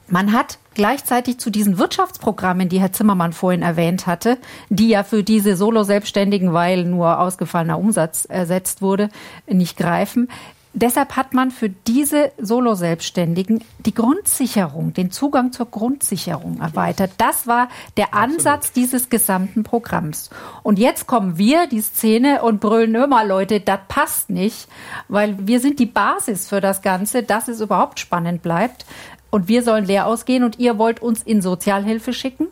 [0.08, 4.38] Man hat gleichzeitig zu diesen Wirtschaftsprogrammen, die Herr Zimmermann vorhin erwähnt hatte,
[4.70, 9.10] die ja für diese Solo-Selbstständigen, weil nur ausgefallener Umsatz ersetzt wurde,
[9.48, 10.28] nicht greifen.
[10.74, 17.12] Deshalb hat man für diese Solo-Selbstständigen die Grundsicherung, den Zugang zur Grundsicherung erweitert.
[17.18, 20.30] Das war der Ansatz dieses gesamten Programms.
[20.64, 24.70] Und jetzt kommen wir, die Szene, und brüllen immer, Leute, das passt nicht,
[25.10, 28.86] weil wir sind die Basis für das Ganze, dass es überhaupt spannend bleibt.
[29.32, 32.48] Und wir sollen leer ausgehen und ihr wollt uns in Sozialhilfe schicken?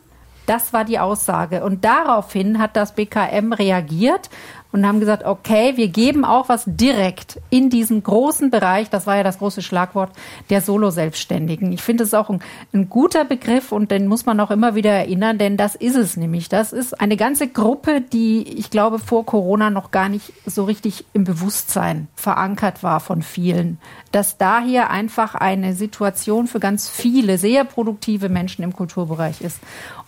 [0.46, 1.62] Das war die Aussage.
[1.62, 4.30] Und daraufhin hat das BKM reagiert
[4.72, 9.16] und haben gesagt, okay, wir geben auch was direkt in diesen großen Bereich, das war
[9.16, 10.10] ja das große Schlagwort,
[10.48, 11.72] der Solo-Selbstständigen.
[11.72, 12.40] Ich finde es auch ein,
[12.72, 16.16] ein, guter Begriff und den muss man auch immer wieder erinnern, denn das ist es
[16.16, 16.48] nämlich.
[16.48, 21.04] Das ist eine ganze Gruppe, die ich glaube vor Corona noch gar nicht so richtig
[21.12, 23.78] im Bewusstsein verankert war von vielen.
[24.12, 29.60] Dass da hier einfach eine Situation für ganz viele sehr produktive Menschen im Kulturbereich ist.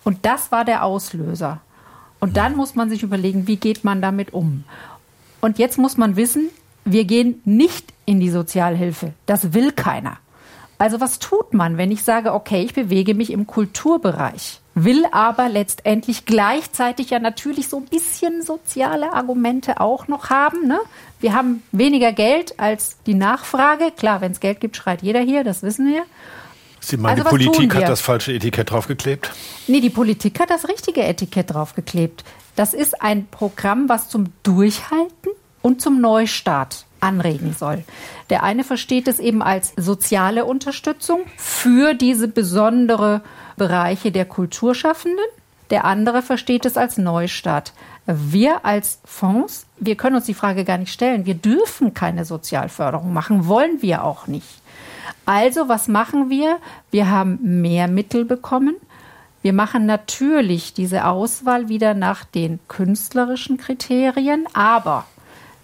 [0.04, 1.60] Und das war der Auslöser.
[2.22, 4.62] Und dann muss man sich überlegen, wie geht man damit um.
[5.40, 6.50] Und jetzt muss man wissen,
[6.84, 9.12] wir gehen nicht in die Sozialhilfe.
[9.26, 10.18] Das will keiner.
[10.78, 15.48] Also was tut man, wenn ich sage, okay, ich bewege mich im Kulturbereich, will aber
[15.48, 20.68] letztendlich gleichzeitig ja natürlich so ein bisschen soziale Argumente auch noch haben.
[20.68, 20.78] Ne?
[21.18, 23.90] Wir haben weniger Geld als die Nachfrage.
[23.96, 26.04] Klar, wenn es Geld gibt, schreit jeder hier, das wissen wir.
[26.82, 29.30] Sie meinen, also, die Politik hat das falsche Etikett draufgeklebt?
[29.68, 32.24] Nee, die Politik hat das richtige Etikett draufgeklebt.
[32.56, 35.30] Das ist ein Programm, was zum Durchhalten
[35.62, 37.84] und zum Neustart anregen soll.
[38.30, 43.22] Der eine versteht es eben als soziale Unterstützung für diese besondere
[43.56, 45.24] Bereiche der Kulturschaffenden.
[45.70, 47.72] Der andere versteht es als Neustart.
[48.06, 51.26] Wir als Fonds, wir können uns die Frage gar nicht stellen.
[51.26, 54.61] Wir dürfen keine Sozialförderung machen, wollen wir auch nicht.
[55.24, 56.58] Also, was machen wir?
[56.90, 58.76] Wir haben mehr Mittel bekommen.
[59.42, 65.04] Wir machen natürlich diese Auswahl wieder nach den künstlerischen Kriterien, aber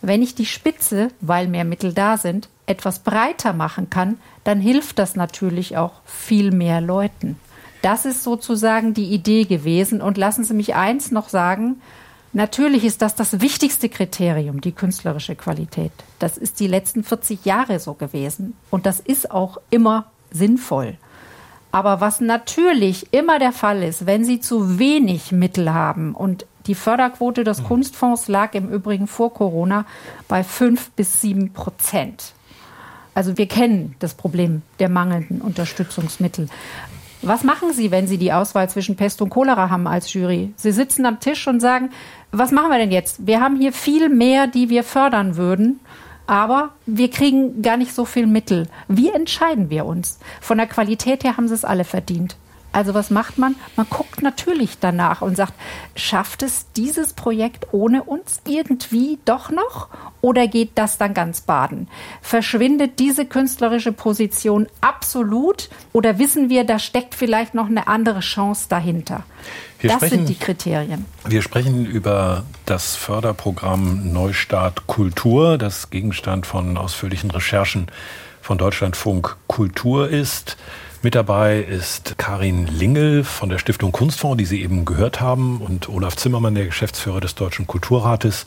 [0.00, 4.98] wenn ich die Spitze, weil mehr Mittel da sind, etwas breiter machen kann, dann hilft
[4.98, 7.36] das natürlich auch viel mehr Leuten.
[7.82, 10.00] Das ist sozusagen die Idee gewesen.
[10.02, 11.80] Und lassen Sie mich eins noch sagen,
[12.32, 15.92] Natürlich ist das das wichtigste Kriterium, die künstlerische Qualität.
[16.18, 18.54] Das ist die letzten 40 Jahre so gewesen.
[18.70, 20.98] Und das ist auch immer sinnvoll.
[21.70, 26.74] Aber was natürlich immer der Fall ist, wenn Sie zu wenig Mittel haben und die
[26.74, 29.86] Förderquote des Kunstfonds lag im Übrigen vor Corona
[30.28, 32.34] bei 5 bis 7 Prozent.
[33.14, 36.48] Also wir kennen das Problem der mangelnden Unterstützungsmittel.
[37.22, 40.52] Was machen Sie, wenn Sie die Auswahl zwischen Pest und Cholera haben als Jury?
[40.56, 41.90] Sie sitzen am Tisch und sagen,
[42.30, 43.26] was machen wir denn jetzt?
[43.26, 45.80] Wir haben hier viel mehr, die wir fördern würden,
[46.28, 48.68] aber wir kriegen gar nicht so viel Mittel.
[48.86, 50.20] Wie entscheiden wir uns?
[50.40, 52.36] Von der Qualität her haben sie es alle verdient.
[52.72, 53.56] Also was macht man?
[53.76, 55.54] Man guckt natürlich danach und sagt,
[55.96, 59.88] schafft es dieses Projekt ohne uns irgendwie doch noch?
[60.20, 61.88] Oder geht das dann ganz baden?
[62.20, 65.70] Verschwindet diese künstlerische Position absolut?
[65.92, 69.24] Oder wissen wir, da steckt vielleicht noch eine andere Chance dahinter?
[69.80, 71.06] Wir das sprechen, sind die Kriterien.
[71.24, 77.86] Wir sprechen über das Förderprogramm Neustart Kultur, das Gegenstand von ausführlichen Recherchen
[78.42, 80.56] von Deutschlandfunk Kultur ist.
[81.00, 85.88] Mit dabei ist Karin Lingel von der Stiftung Kunstfonds, die Sie eben gehört haben, und
[85.88, 88.46] Olaf Zimmermann, der Geschäftsführer des Deutschen Kulturrates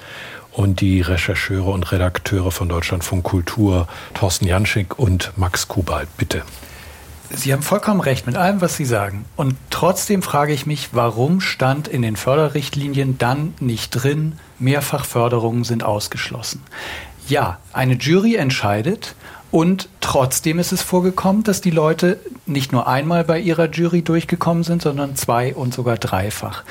[0.52, 6.10] und die Rechercheure und Redakteure von Deutschlandfunk Kultur, Thorsten Janschik und Max Kubalt.
[6.18, 6.44] Bitte.
[7.30, 9.24] Sie haben vollkommen recht mit allem, was Sie sagen.
[9.38, 15.84] Und trotzdem frage ich mich, warum stand in den Förderrichtlinien dann nicht drin, Mehrfachförderungen sind
[15.84, 16.62] ausgeschlossen.
[17.30, 19.16] Ja, eine Jury entscheidet
[19.52, 24.64] und trotzdem ist es vorgekommen, dass die Leute nicht nur einmal bei ihrer Jury durchgekommen
[24.64, 26.64] sind, sondern zwei und sogar dreifach.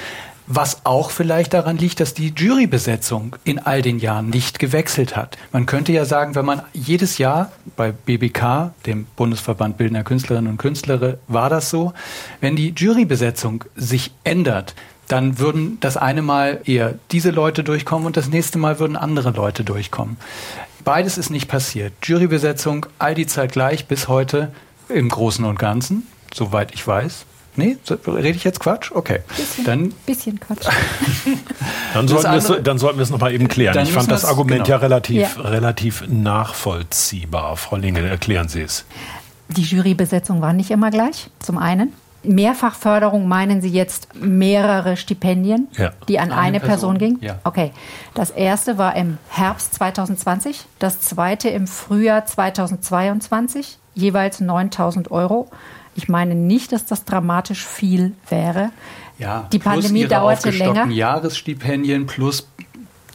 [0.53, 5.39] Was auch vielleicht daran liegt, dass die Jurybesetzung in all den Jahren nicht gewechselt hat.
[5.53, 10.59] Man könnte ja sagen, wenn man jedes Jahr bei BBK, dem Bundesverband Bildender Künstlerinnen und
[10.59, 11.93] Künstler, war das so,
[12.41, 14.75] wenn die Jurybesetzung sich ändert,
[15.07, 19.31] dann würden das eine Mal eher diese Leute durchkommen und das nächste Mal würden andere
[19.31, 20.17] Leute durchkommen.
[20.85, 21.93] Beides ist nicht passiert.
[22.03, 24.51] Jurybesetzung all die Zeit gleich bis heute
[24.89, 27.27] im Großen und Ganzen, soweit ich weiß.
[27.57, 27.77] Nee,
[28.07, 28.93] rede ich jetzt Quatsch?
[28.93, 29.21] Okay.
[29.37, 30.67] Bisschen, dann bisschen Quatsch.
[31.95, 33.77] dann, sollten andere, wir, dann sollten wir es nochmal eben klären.
[33.83, 34.69] Ich fand das Argument genau.
[34.69, 35.43] ja relativ, ja.
[35.43, 37.57] relativ nachvollziehbar.
[37.57, 38.85] Frau Linge, erklären Sie es.
[39.49, 41.93] Die Jurybesetzung war nicht immer gleich, zum einen.
[42.23, 45.93] Mehrfachförderung meinen Sie jetzt mehrere Stipendien, ja.
[46.09, 47.19] die an eine, eine Person, Person gingen?
[47.23, 47.39] Ja.
[47.45, 47.73] Okay.
[48.15, 55.49] Das erste war im Herbst 2020, das zweite im Frühjahr 2022, jeweils 9000 Euro.
[55.95, 58.71] Ich meine nicht, dass das dramatisch viel wäre.
[59.19, 60.87] Ja, die Pandemie dauerte länger.
[60.87, 62.41] Jahresstipendien plus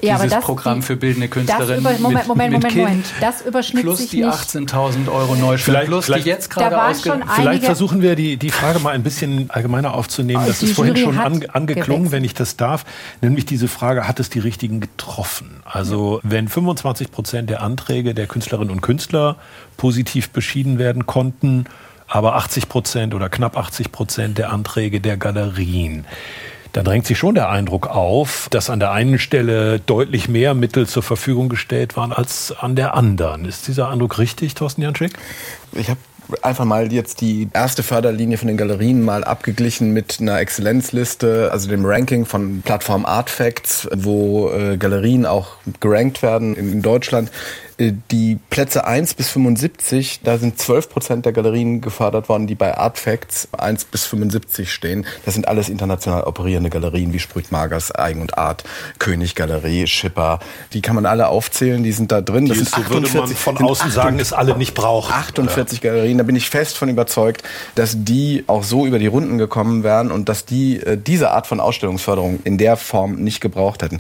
[0.02, 1.80] ja, dieses das, Programm für bildende Künstlerinnen.
[1.80, 3.06] Über, Moment, Moment, mit, mit Moment, Moment.
[3.22, 7.20] Das überschnitt plus sich die 18.000 Euro Neustart, plus die jetzt gerade ausge...
[7.36, 10.44] Vielleicht versuchen wir die, die Frage mal ein bisschen allgemeiner aufzunehmen.
[10.44, 12.12] Oh, das ist vorhin schon ange, angeklungen, gewechselt.
[12.12, 12.86] wenn ich das darf.
[13.22, 15.62] Nämlich diese Frage, hat es die Richtigen getroffen?
[15.66, 19.38] Also wenn 25 Prozent der Anträge der Künstlerinnen und Künstler
[19.78, 21.66] positiv beschieden werden konnten,
[22.08, 26.06] aber 80 Prozent oder knapp 80 Prozent der Anträge der Galerien.
[26.76, 30.86] Da drängt sich schon der Eindruck auf, dass an der einen Stelle deutlich mehr Mittel
[30.86, 33.46] zur Verfügung gestellt waren als an der anderen.
[33.46, 35.14] Ist dieser Eindruck richtig, Thorsten Janschik?
[35.72, 36.00] Ich habe
[36.42, 41.70] einfach mal jetzt die erste Förderlinie von den Galerien mal abgeglichen mit einer Exzellenzliste, also
[41.70, 47.32] dem Ranking von Plattform Artfacts, wo äh, Galerien auch gerankt werden in, in Deutschland.
[47.78, 52.56] Äh, die Plätze 1 bis 75, da sind 12 Prozent der Galerien gefördert worden, die
[52.56, 55.06] bei Artfacts 1 bis 75 stehen.
[55.26, 58.64] Das sind alles international operierende Galerien wie Sprüt Magers, Eigen und Art,
[59.00, 60.40] König Galerie, Schipper.
[60.74, 62.48] Die kann man alle aufzählen, die sind da drin.
[62.48, 65.12] Das die sind 48, würde man von außen sagen, es alle nicht braucht.
[65.14, 65.92] 48 ja.
[65.92, 67.44] Galerien, da bin ich fest von überzeugt,
[67.76, 71.48] dass die auch so über die Runden gekommen wären und dass die äh, diese Art
[71.48, 74.00] von Ausstellungsförderung in der Form nicht gebraucht hätten.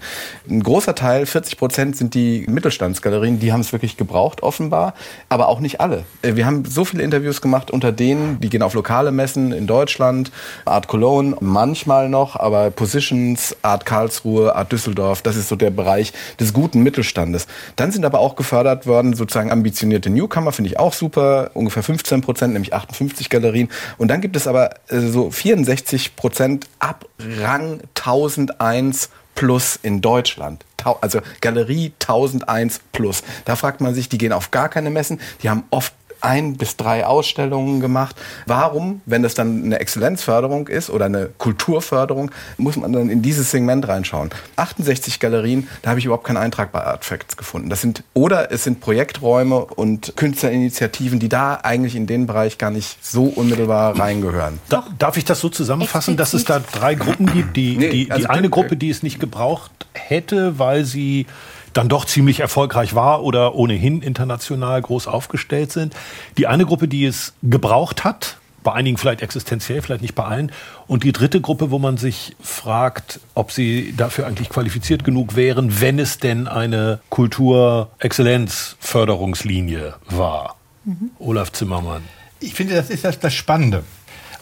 [0.49, 4.93] Ein großer Teil, 40 Prozent, sind die Mittelstandsgalerien, die haben es wirklich gebraucht, offenbar,
[5.29, 6.05] aber auch nicht alle.
[6.21, 9.67] Äh, wir haben so viele Interviews gemacht unter denen, die gehen auf lokale Messen in
[9.67, 10.31] Deutschland,
[10.65, 16.13] Art Cologne manchmal noch, aber Positions, Art Karlsruhe, Art Düsseldorf, das ist so der Bereich
[16.39, 17.47] des guten Mittelstandes.
[17.75, 22.21] Dann sind aber auch gefördert worden sozusagen ambitionierte Newcomer, finde ich auch super, ungefähr 15
[22.21, 23.69] Prozent, nämlich 58 Galerien.
[23.97, 30.65] Und dann gibt es aber äh, so 64 Prozent ab Rang 1001 plus in Deutschland.
[31.01, 33.23] Also Galerie 1001 plus.
[33.45, 35.93] Da fragt man sich, die gehen auf gar keine Messen, die haben oft
[36.25, 38.15] ein bis drei Ausstellungen gemacht.
[38.45, 43.51] Warum, wenn das dann eine Exzellenzförderung ist oder eine Kulturförderung, muss man dann in dieses
[43.51, 44.31] Segment reinschauen?
[44.55, 47.69] 68 Galerien, da habe ich überhaupt keinen Eintrag bei Artfacts gefunden.
[47.69, 52.71] Das sind oder es sind Projekträume und Künstlerinitiativen, die da eigentlich in den Bereich gar
[52.71, 54.59] nicht so unmittelbar reingehören.
[54.69, 57.55] Da, darf ich das so zusammenfassen, dass es da drei Gruppen gibt?
[57.55, 61.27] Die, nee, die, die also eine Gruppe, die es nicht gebraucht hätte, weil sie
[61.75, 65.93] dann doch ziemlich erfolgreich war oder ohnehin international groß aufgestellt sind.
[66.37, 70.51] Die eine Gruppe, die es gebraucht hat, bei einigen vielleicht existenziell, vielleicht nicht bei allen.
[70.87, 75.81] Und die dritte Gruppe, wo man sich fragt, ob sie dafür eigentlich qualifiziert genug wären,
[75.81, 80.55] wenn es denn eine Kulturexzellenzförderungslinie war.
[80.85, 81.11] Mhm.
[81.19, 82.03] Olaf Zimmermann.
[82.39, 83.83] Ich finde, das ist das, das Spannende.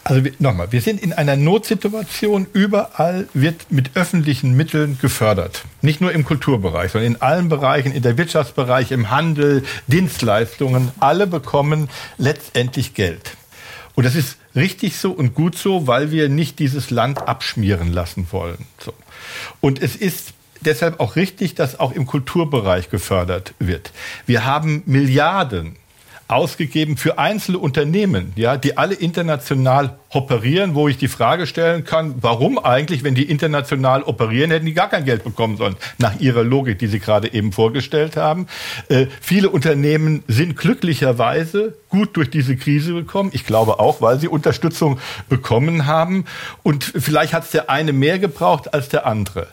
[0.04, 2.46] Also nochmal, wir sind in einer Notsituation.
[2.52, 5.64] Überall wird mit öffentlichen Mitteln gefördert.
[5.80, 10.90] Nicht nur im Kulturbereich, sondern in allen Bereichen, in der Wirtschaftsbereich, im Handel, Dienstleistungen.
[11.00, 11.88] Alle bekommen
[12.18, 13.36] letztendlich Geld.
[13.94, 18.26] Und das ist richtig so und gut so, weil wir nicht dieses Land abschmieren lassen
[18.30, 18.66] wollen.
[18.78, 18.92] So.
[19.62, 23.92] Und es ist deshalb auch richtig, dass auch im Kulturbereich gefördert wird.
[24.26, 25.76] Wir haben Milliarden
[26.28, 32.14] ausgegeben für einzelne Unternehmen, ja, die alle international operieren, wo ich die Frage stellen kann,
[32.20, 36.44] warum eigentlich, wenn die international operieren, hätten die gar kein Geld bekommen sollen, nach ihrer
[36.44, 38.46] Logik, die Sie gerade eben vorgestellt haben.
[38.88, 43.30] Äh, viele Unternehmen sind glücklicherweise gut durch diese Krise gekommen.
[43.32, 44.98] Ich glaube auch, weil sie Unterstützung
[45.28, 46.24] bekommen haben.
[46.62, 49.48] Und vielleicht hat es der eine mehr gebraucht als der andere.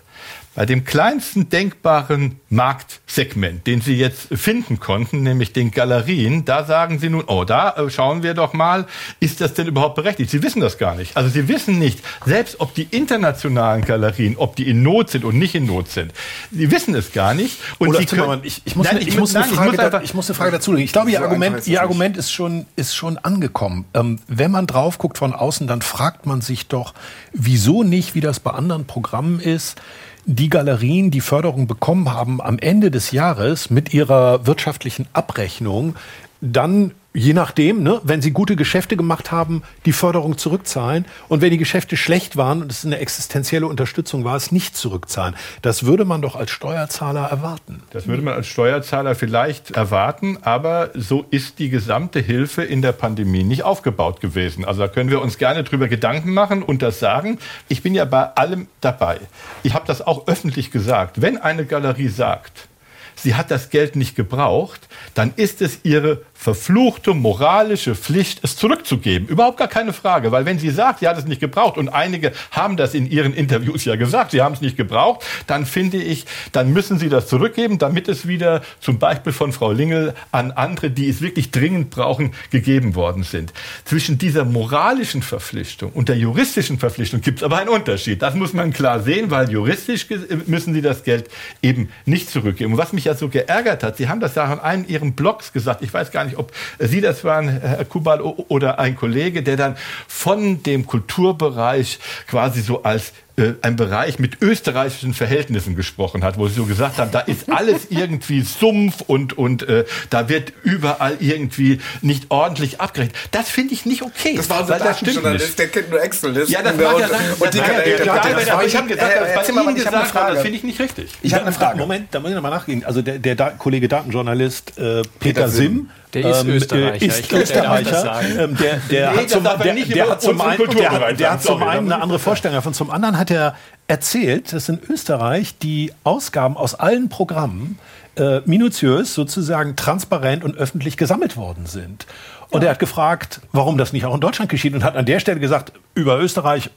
[0.54, 7.00] Bei dem kleinsten denkbaren Marktsegment, den Sie jetzt finden konnten, nämlich den Galerien, da sagen
[7.00, 8.86] Sie nun, oh, da äh, schauen wir doch mal,
[9.22, 10.30] ist das denn überhaupt berechtigt?
[10.30, 11.16] Sie wissen das gar nicht.
[11.16, 15.40] Also Sie wissen nicht, selbst ob die internationalen Galerien, ob die in Not sind und
[15.40, 16.12] nicht in Not sind.
[16.52, 17.58] Sie wissen es gar nicht.
[17.80, 19.86] Und Olaf Sie können, ich, ich, muss, nein, ich, muss, nein, eine Frage, ich, muss
[19.86, 20.84] einfach, ich muss eine Frage dazu legen.
[20.84, 23.86] Ich glaube, Ihr, so Argument, Ihr Argument ist schon, ist schon angekommen.
[23.94, 26.94] Ähm, wenn man drauf guckt von außen, dann fragt man sich doch,
[27.32, 29.80] wieso nicht, wie das bei anderen Programmen ist,
[30.26, 35.96] die Galerien, die Förderung bekommen haben, am Ende des Jahres mit ihrer wirtschaftlichen Abrechnung
[36.42, 41.52] dann je nachdem, ne, wenn sie gute Geschäfte gemacht haben, die Förderung zurückzahlen und wenn
[41.52, 45.36] die Geschäfte schlecht waren und es eine existenzielle Unterstützung war, es nicht zurückzahlen.
[45.62, 47.84] Das würde man doch als Steuerzahler erwarten.
[47.92, 52.94] Das würde man als Steuerzahler vielleicht erwarten, aber so ist die gesamte Hilfe in der
[52.94, 54.64] Pandemie nicht aufgebaut gewesen.
[54.64, 57.40] Also da können wir uns gerne drüber Gedanken machen und das sagen.
[57.68, 59.20] Ich bin ja bei allem dabei.
[59.64, 61.22] Ich habe das auch öffentlich gesagt.
[61.22, 62.70] Wenn eine Galerie sagt,
[63.16, 69.28] sie hat das Geld nicht gebraucht, dann ist es ihre verfluchte moralische Pflicht, es zurückzugeben.
[69.28, 72.32] Überhaupt gar keine Frage, weil wenn sie sagt, sie hat es nicht gebraucht und einige
[72.50, 76.26] haben das in ihren Interviews ja gesagt, sie haben es nicht gebraucht, dann finde ich,
[76.52, 80.90] dann müssen sie das zurückgeben, damit es wieder zum Beispiel von Frau Lingel an andere,
[80.90, 83.54] die es wirklich dringend brauchen, gegeben worden sind.
[83.86, 88.20] Zwischen dieser moralischen Verpflichtung und der juristischen Verpflichtung gibt es aber einen Unterschied.
[88.24, 90.08] Das muss man klar sehen, weil juristisch
[90.48, 91.30] müssen sie das Geld
[91.62, 92.72] eben nicht zurückgeben.
[92.72, 95.54] Und was mich ja so geärgert hat, Sie haben das ja in einem Ihren Blogs
[95.54, 99.44] gesagt, ich weiß gar nicht, nicht, ob Sie das waren, Herr Kubal, oder ein Kollege,
[99.44, 99.78] der dann
[100.08, 106.48] von dem Kulturbereich quasi so als äh, ein Bereich mit österreichischen Verhältnissen gesprochen hat, wo
[106.48, 111.16] sie so gesagt haben, da ist alles irgendwie Sumpf und, und äh, da wird überall
[111.20, 113.16] irgendwie nicht ordentlich abgerechnet.
[113.32, 114.36] Das finde ich nicht okay.
[114.36, 116.44] Das war so ein Datenjournalist, der kennt nur Excel.
[116.48, 119.62] Ja, das war ja dann, und die ja, ja, ich habe gesagt, äh, das bei
[119.62, 121.12] Ihnen gesagt haben, das finde ich nicht richtig.
[121.22, 121.78] Ich habe eine Frage.
[121.78, 122.84] Moment, da muss ich nochmal nachgehen.
[122.84, 127.06] Also der, der da Kollege Datenjournalist äh, Peter, Peter Sim, der ist ähm, Österreicher.
[127.06, 128.22] Ist ich Österreicher.
[128.38, 131.64] Ähm, der, der, nee, hat zum, der, der hat zum einen, der, der hat zum
[131.64, 132.74] einen eine andere Vorstellung davon.
[132.74, 133.56] Zum anderen hat er
[133.88, 137.78] erzählt, dass in Österreich die Ausgaben aus allen Programmen
[138.16, 142.06] äh, minutiös, sozusagen transparent und öffentlich gesammelt worden sind.
[142.50, 142.68] Und ja.
[142.68, 145.40] er hat gefragt, warum das nicht auch in Deutschland geschieht und hat an der Stelle
[145.40, 146.70] gesagt, über Österreich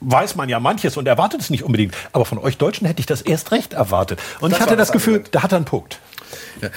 [0.00, 1.94] weiß man ja manches und erwartet es nicht unbedingt.
[2.12, 4.20] Aber von euch Deutschen hätte ich das erst recht erwartet.
[4.40, 6.00] Und das ich hatte das, das Gefühl, da hat er einen Punkt.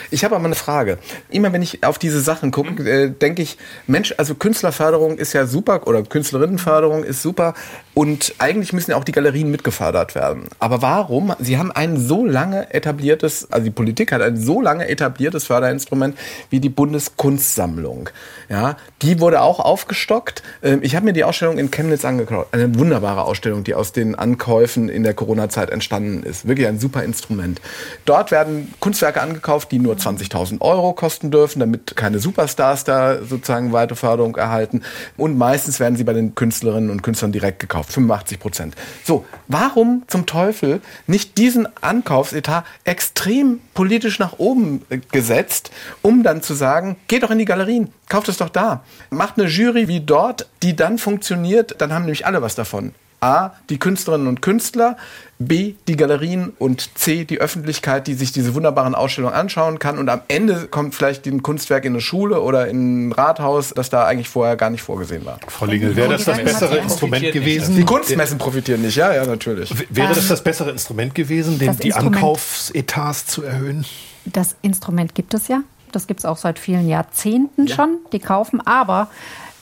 [0.10, 0.98] Ich habe aber eine Frage.
[1.30, 2.88] Immer wenn ich auf diese Sachen gucke, mhm.
[2.88, 3.58] äh, denke ich,
[3.88, 7.54] Mensch, also Künstlerförderung ist ja super oder Künstlerinnenförderung ist super
[7.94, 10.48] und eigentlich müssen ja auch die Galerien mitgefördert werden.
[10.60, 11.34] Aber warum?
[11.40, 16.18] Sie haben ein so lange etabliertes, also die Politik hat ein so lange etabliertes Förderinstrument
[16.50, 18.10] wie die Bundeskunstsammlung.
[18.50, 20.44] Ja, die wurde auch aufgestockt.
[20.62, 22.54] Ähm, ich habe mir die Ausstellung in Chemnitz angeguckt.
[22.54, 26.48] Eine wunderbare Ausstellung, die aus den Ankäufen in der Corona-Zeit entstanden ist.
[26.48, 27.62] Wirklich ein super Instrument.
[28.06, 33.72] Dort werden Kunstwerke angekauft, die nur 20.000 Euro kosten dürfen, damit keine Superstars da sozusagen
[33.72, 34.82] weite Förderung erhalten.
[35.17, 38.76] Und meistens werden sie bei den Künstlerinnen und Künstlern direkt gekauft, 85 Prozent.
[39.03, 46.41] So, warum zum Teufel nicht diesen Ankaufsetat extrem politisch nach oben äh, gesetzt, um dann
[46.41, 48.84] zu sagen, geht doch in die Galerien, kauft es doch da.
[49.09, 52.93] Macht eine Jury wie dort, die dann funktioniert, dann haben nämlich alle was davon.
[53.24, 54.97] A, die Künstlerinnen und Künstler,
[55.38, 59.99] B, die Galerien und C, die Öffentlichkeit, die sich diese wunderbaren Ausstellungen anschauen kann.
[59.99, 63.91] Und am Ende kommt vielleicht ein Kunstwerk in eine Schule oder in ein Rathaus, das
[63.91, 65.39] da eigentlich vorher gar nicht vorgesehen war.
[65.47, 67.76] Frau Lingel, wäre das das bessere Instrument gewesen?
[67.76, 69.72] Die Kunstmessen profitieren nicht, ja, ja, natürlich.
[69.91, 73.86] Wäre das das bessere Instrument gewesen, den, die Ankaufsetats zu erhöhen?
[74.26, 75.61] Das Instrument gibt es ja.
[75.91, 77.76] Das gibt es auch seit vielen Jahrzehnten ja.
[77.76, 77.99] schon.
[78.13, 79.09] Die kaufen, aber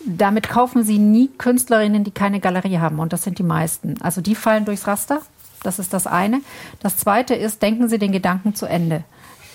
[0.05, 2.99] damit kaufen sie nie Künstlerinnen, die keine Galerie haben.
[2.99, 4.01] Und das sind die meisten.
[4.01, 5.21] Also die fallen durchs Raster.
[5.63, 6.41] Das ist das eine.
[6.79, 9.03] Das zweite ist, denken Sie den Gedanken zu Ende.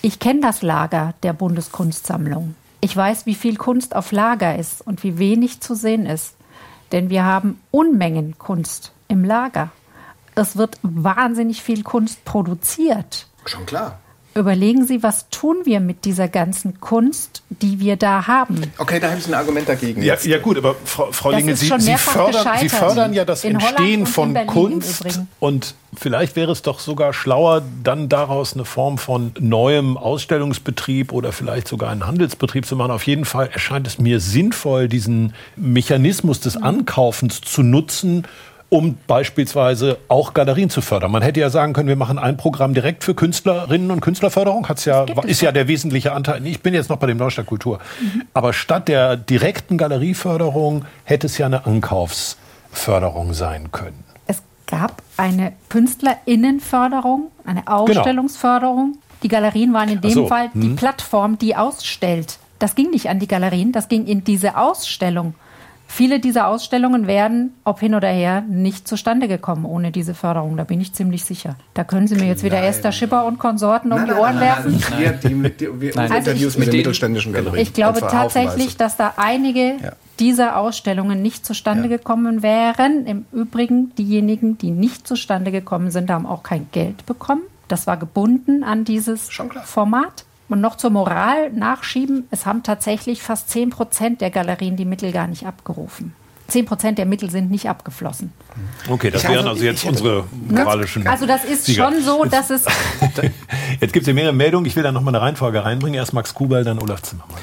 [0.02, 2.54] Ich kenne das Lager der Bundeskunstsammlung.
[2.82, 6.34] Ich weiß, wie viel Kunst auf Lager ist und wie wenig zu sehen ist.
[6.92, 9.70] Denn wir haben Unmengen Kunst im Lager.
[10.34, 13.28] Es wird wahnsinnig viel Kunst produziert.
[13.46, 13.98] Schon klar.
[14.34, 18.60] Überlegen Sie, was tun wir mit dieser ganzen Kunst, die wir da haben?
[18.78, 20.02] Okay, da habe ich ein Argument dagegen.
[20.02, 23.54] Ja, ja gut, aber Frau, Frau Linge, Sie, Sie, fördern, Sie fördern ja das In
[23.54, 25.04] Entstehen von Kunst
[25.40, 31.32] und vielleicht wäre es doch sogar schlauer, dann daraus eine Form von neuem Ausstellungsbetrieb oder
[31.32, 32.90] vielleicht sogar einen Handelsbetrieb zu machen.
[32.90, 36.64] Auf jeden Fall erscheint es mir sinnvoll, diesen Mechanismus des mhm.
[36.64, 38.26] Ankaufens zu nutzen,
[38.74, 41.12] um beispielsweise auch Galerien zu fördern.
[41.12, 44.68] Man hätte ja sagen können, wir machen ein Programm direkt für Künstlerinnen und Künstlerförderung.
[44.68, 46.44] Hat's ja, ist ja der wesentliche Anteil.
[46.44, 47.78] Ich bin jetzt noch bei dem Neustadt Kultur.
[48.00, 48.24] Mhm.
[48.34, 54.02] Aber statt der direkten Galerieförderung hätte es ja eine Ankaufsförderung sein können.
[54.26, 57.84] Es gab eine Künstlerinnenförderung, eine genau.
[57.84, 58.94] Ausstellungsförderung.
[58.94, 59.04] Genau.
[59.22, 60.26] Die Galerien waren in dem so.
[60.26, 60.74] Fall die hm.
[60.74, 62.38] Plattform, die ausstellt.
[62.58, 65.34] Das ging nicht an die Galerien, das ging in diese Ausstellung.
[65.96, 70.56] Viele dieser Ausstellungen wären, ob hin oder her, nicht zustande gekommen ohne diese Förderung.
[70.56, 71.54] Da bin ich ziemlich sicher.
[71.72, 74.40] Da können Sie mir jetzt wieder Esther Schipper und Konsorten um nein, die Ohren nein,
[74.40, 74.82] werfen.
[74.90, 77.62] Nein, wir, die, die, wir also Interviews ich, mit den mittelständischen Galerien.
[77.62, 79.92] Ich glaube tatsächlich, dass da einige ja.
[80.18, 81.96] dieser Ausstellungen nicht zustande ja.
[81.96, 83.06] gekommen wären.
[83.06, 87.42] Im Übrigen, diejenigen, die nicht zustande gekommen sind, haben auch kein Geld bekommen.
[87.68, 89.30] Das war gebunden an dieses
[89.64, 90.24] Format.
[90.48, 95.10] Und noch zur Moral nachschieben, es haben tatsächlich fast 10 Prozent der Galerien die Mittel
[95.10, 96.14] gar nicht abgerufen.
[96.48, 98.32] 10 Prozent der Mittel sind nicht abgeflossen.
[98.88, 101.06] Okay, das wären also jetzt unsere moralischen.
[101.06, 101.90] Also das ist Sieger.
[101.90, 102.66] schon so, dass es.
[103.80, 104.66] jetzt gibt es ja mehrere Meldungen.
[104.66, 105.98] Ich will da nochmal eine Reihenfolge reinbringen.
[105.98, 107.38] Erst Max Kubal, dann Olaf Zimmermann.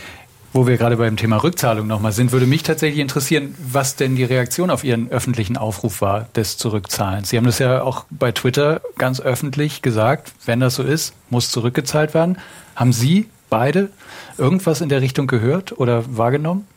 [0.54, 4.26] Wo wir gerade beim Thema Rückzahlung nochmal sind, würde mich tatsächlich interessieren, was denn die
[4.26, 7.30] Reaktion auf Ihren öffentlichen Aufruf war des Zurückzahlens.
[7.30, 11.52] Sie haben das ja auch bei Twitter ganz öffentlich gesagt, wenn das so ist, muss
[11.52, 12.38] zurückgezahlt werden.
[12.76, 13.92] Haben Sie beide
[14.38, 16.68] irgendwas in der Richtung gehört oder wahrgenommen?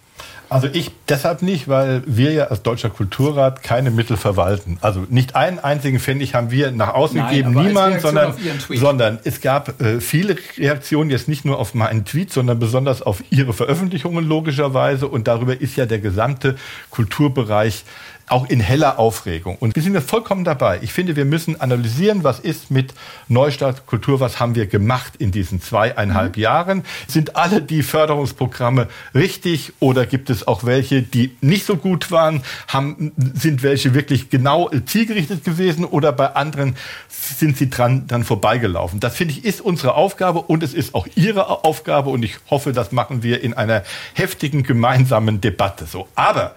[0.48, 4.78] Also ich deshalb nicht, weil wir ja als Deutscher Kulturrat keine Mittel verwalten.
[4.80, 8.34] Also nicht einen einzigen Pfennig haben wir nach außen Nein, gegeben, niemand, sondern,
[8.68, 13.22] sondern es gab äh, viele Reaktionen, jetzt nicht nur auf meinen Tweet, sondern besonders auf
[13.30, 15.08] Ihre Veröffentlichungen logischerweise.
[15.08, 16.56] Und darüber ist ja der gesamte
[16.90, 17.84] Kulturbereich
[18.28, 19.56] auch in heller Aufregung.
[19.56, 20.78] Und wir sind ja vollkommen dabei.
[20.82, 22.94] Ich finde, wir müssen analysieren, was ist mit
[23.28, 26.42] Neustart Kultur, was haben wir gemacht in diesen zweieinhalb mhm.
[26.42, 26.84] Jahren.
[27.06, 32.42] Sind alle die Förderungsprogramme richtig oder gibt es auch welche, die nicht so gut waren?
[32.68, 36.76] Haben, sind welche wirklich genau zielgerichtet gewesen oder bei anderen
[37.08, 39.00] sind sie dran, dran vorbeigelaufen?
[39.00, 42.72] Das finde ich ist unsere Aufgabe und es ist auch Ihre Aufgabe und ich hoffe,
[42.72, 46.08] das machen wir in einer heftigen gemeinsamen Debatte so.
[46.14, 46.54] Aber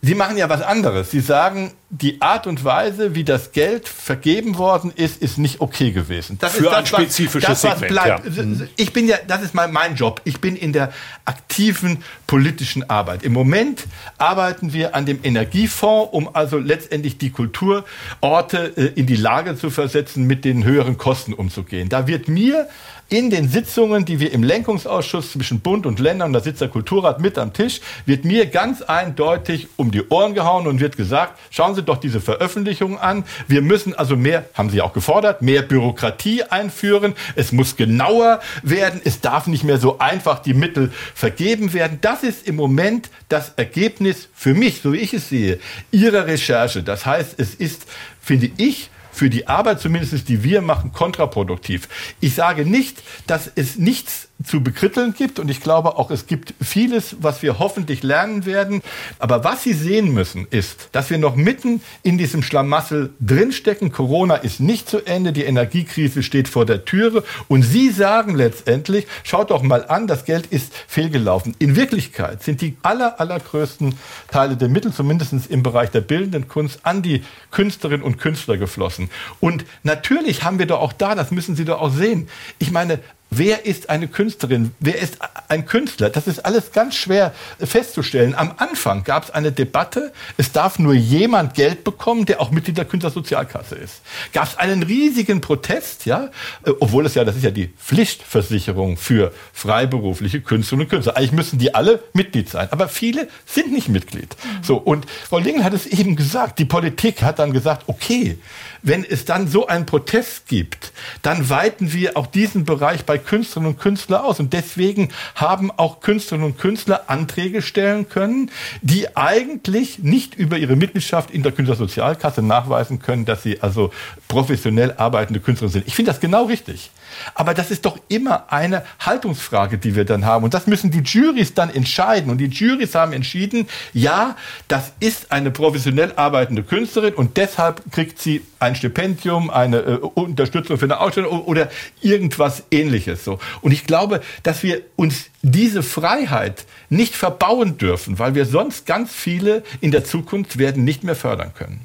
[0.00, 1.10] Sie machen ja was anderes.
[1.10, 5.90] Sie sagen, die Art und Weise, wie das Geld vergeben worden ist, ist nicht okay
[5.90, 6.38] gewesen.
[6.38, 8.36] Das Für ist das, ein spezifisches was, das, was bleibt.
[8.36, 8.66] Ja.
[8.76, 10.20] Ich bin ja, das ist mein, mein Job.
[10.22, 10.92] Ich bin in der
[11.24, 13.24] aktiven politischen Arbeit.
[13.24, 13.86] Im Moment
[14.18, 19.68] arbeiten wir an dem Energiefonds, um also letztendlich die Kulturorte äh, in die Lage zu
[19.68, 21.88] versetzen, mit den höheren Kosten umzugehen.
[21.88, 22.68] Da wird mir
[23.10, 27.20] in den Sitzungen, die wir im Lenkungsausschuss zwischen Bund und Ländern, da sitzt der Kulturrat
[27.20, 31.74] mit am Tisch, wird mir ganz eindeutig um die Ohren gehauen und wird gesagt, schauen
[31.74, 33.24] Sie doch diese Veröffentlichungen an.
[33.46, 37.14] Wir müssen also mehr, haben Sie auch gefordert, mehr Bürokratie einführen.
[37.34, 39.00] Es muss genauer werden.
[39.02, 41.98] Es darf nicht mehr so einfach die Mittel vergeben werden.
[42.02, 45.58] Das ist im Moment das Ergebnis für mich, so wie ich es sehe,
[45.90, 46.82] Ihrer Recherche.
[46.82, 47.86] Das heißt, es ist,
[48.20, 51.88] finde ich, für die Arbeit zumindest, die wir machen, kontraproduktiv.
[52.20, 56.54] Ich sage nicht, dass es nichts zu bekritteln gibt und ich glaube auch, es gibt
[56.60, 58.82] vieles, was wir hoffentlich lernen werden.
[59.18, 63.90] Aber was Sie sehen müssen, ist, dass wir noch mitten in diesem Schlamassel drinstecken.
[63.90, 69.08] Corona ist nicht zu Ende, die Energiekrise steht vor der Türe und Sie sagen letztendlich,
[69.24, 71.56] schaut doch mal an, das Geld ist fehlgelaufen.
[71.58, 73.94] In Wirklichkeit sind die aller, allergrößten
[74.30, 79.10] Teile der Mittel, zumindest im Bereich der bildenden Kunst, an die Künstlerinnen und Künstler geflossen.
[79.40, 82.28] Und natürlich haben wir doch auch da, das müssen Sie doch auch sehen.
[82.60, 84.72] Ich meine, Wer ist eine Künstlerin?
[84.80, 85.18] Wer ist
[85.48, 86.08] ein Künstler?
[86.08, 88.34] Das ist alles ganz schwer festzustellen.
[88.34, 92.78] Am Anfang gab es eine Debatte, es darf nur jemand Geld bekommen, der auch Mitglied
[92.78, 94.00] der Künstlersozialkasse ist.
[94.32, 96.30] Gab es einen riesigen Protest, ja,
[96.64, 101.16] äh, obwohl es ja, das ist ja die Pflichtversicherung für freiberufliche Künstlerinnen und Künstler.
[101.16, 104.36] Eigentlich müssen die alle Mitglied sein, aber viele sind nicht Mitglied.
[104.62, 106.58] So und Frau Lingel hat es eben gesagt.
[106.58, 108.38] Die Politik hat dann gesagt, okay,
[108.82, 113.74] wenn es dann so einen Protest gibt, dann weiten wir auch diesen Bereich bei Künstlerinnen
[113.74, 114.40] und Künstlern aus.
[114.40, 118.50] Und deswegen haben auch Künstlerinnen und Künstler Anträge stellen können,
[118.82, 123.92] die eigentlich nicht über ihre Mitgliedschaft in der Künstlersozialkasse nachweisen können, dass sie also
[124.28, 125.86] professionell arbeitende Künstler sind.
[125.86, 126.90] Ich finde das genau richtig.
[127.34, 130.44] Aber das ist doch immer eine Haltungsfrage, die wir dann haben.
[130.44, 132.30] Und das müssen die Juries dann entscheiden.
[132.30, 134.36] Und die Juries haben entschieden, ja,
[134.68, 140.78] das ist eine professionell arbeitende Künstlerin und deshalb kriegt sie ein Stipendium, eine äh, Unterstützung
[140.78, 141.68] für eine Ausstellung oder
[142.00, 143.24] irgendwas ähnliches.
[143.24, 143.38] So.
[143.60, 149.12] Und ich glaube, dass wir uns diese Freiheit nicht verbauen dürfen, weil wir sonst ganz
[149.12, 151.80] viele in der Zukunft werden nicht mehr fördern können.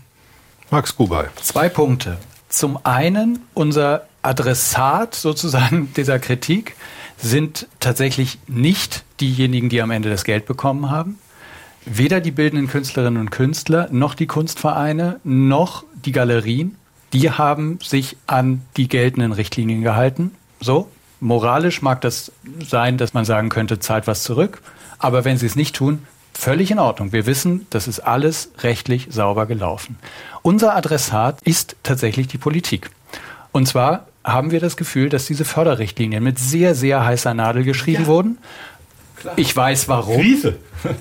[0.71, 1.25] Max Kubay.
[1.41, 2.17] Zwei Punkte.
[2.49, 6.75] Zum einen unser Adressat sozusagen dieser Kritik
[7.17, 11.19] sind tatsächlich nicht diejenigen, die am Ende das Geld bekommen haben.
[11.85, 16.77] Weder die bildenden Künstlerinnen und Künstler, noch die Kunstvereine, noch die Galerien,
[17.11, 20.31] die haben sich an die geltenden Richtlinien gehalten.
[20.59, 22.31] So, moralisch mag das
[22.65, 24.61] sein, dass man sagen könnte, zahlt was zurück.
[24.97, 27.11] Aber wenn sie es nicht tun, völlig in Ordnung.
[27.11, 29.97] Wir wissen, das ist alles rechtlich sauber gelaufen.
[30.41, 32.89] Unser Adressat ist tatsächlich die Politik.
[33.51, 38.03] Und zwar haben wir das Gefühl, dass diese Förderrichtlinien mit sehr, sehr heißer Nadel geschrieben
[38.03, 38.07] ja.
[38.07, 38.37] wurden.
[39.17, 39.33] Klar.
[39.37, 40.17] Ich weiß warum.
[40.17, 40.57] Krise.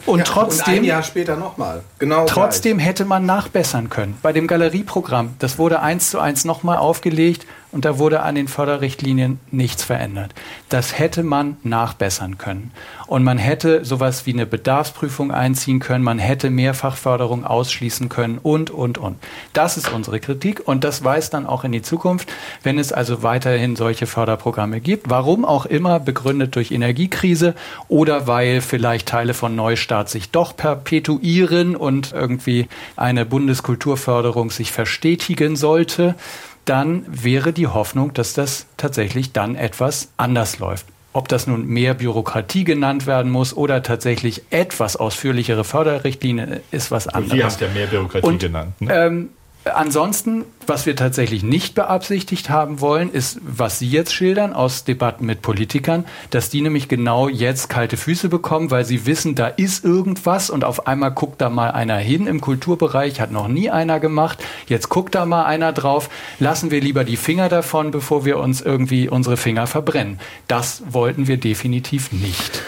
[0.06, 0.74] Und ja, trotzdem.
[0.74, 1.82] Und ein Jahr später nochmal.
[1.98, 2.24] Genau.
[2.26, 2.88] Trotzdem gleich.
[2.88, 4.16] hätte man nachbessern können.
[4.22, 8.48] Bei dem Galerieprogramm, das wurde eins zu eins nochmal aufgelegt und da wurde an den
[8.48, 10.34] Förderrichtlinien nichts verändert.
[10.68, 12.70] Das hätte man nachbessern können.
[13.06, 18.70] Und man hätte sowas wie eine Bedarfsprüfung einziehen können, man hätte Mehrfachförderung ausschließen können und,
[18.70, 19.16] und, und.
[19.54, 22.30] Das ist unsere Kritik und das weist dann auch in die Zukunft,
[22.62, 25.08] wenn es also weiterhin solche Förderprogramme gibt.
[25.08, 27.54] Warum auch immer, begründet durch Energiekrise
[27.88, 35.56] oder weil vielleicht Teile von Neustart sich doch perpetuieren und irgendwie eine Bundeskulturförderung sich verstetigen
[35.56, 36.16] sollte
[36.64, 40.86] dann wäre die Hoffnung, dass das tatsächlich dann etwas anders läuft.
[41.14, 47.06] Ob das nun mehr Bürokratie genannt werden muss oder tatsächlich etwas ausführlichere Förderrichtlinien, ist was
[47.06, 47.32] anderes.
[47.32, 48.80] Sie haben es ja mehr Bürokratie Und, genannt.
[48.80, 48.94] Ne?
[48.94, 49.28] Ähm,
[49.64, 55.24] Ansonsten, was wir tatsächlich nicht beabsichtigt haben wollen, ist, was Sie jetzt schildern aus Debatten
[55.24, 59.84] mit Politikern, dass die nämlich genau jetzt kalte Füße bekommen, weil sie wissen, da ist
[59.84, 64.00] irgendwas und auf einmal guckt da mal einer hin im Kulturbereich, hat noch nie einer
[64.00, 66.10] gemacht, jetzt guckt da mal einer drauf,
[66.40, 70.18] lassen wir lieber die Finger davon, bevor wir uns irgendwie unsere Finger verbrennen.
[70.48, 72.62] Das wollten wir definitiv nicht.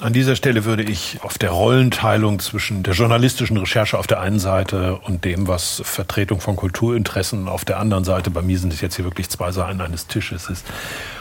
[0.00, 4.40] An dieser Stelle würde ich auf der Rollenteilung zwischen der journalistischen Recherche auf der einen
[4.40, 8.80] Seite und dem, was Vertretung von Kulturinteressen auf der anderen Seite, bei mir sind es
[8.80, 10.66] jetzt hier wirklich zwei Seiten eines Tisches ist,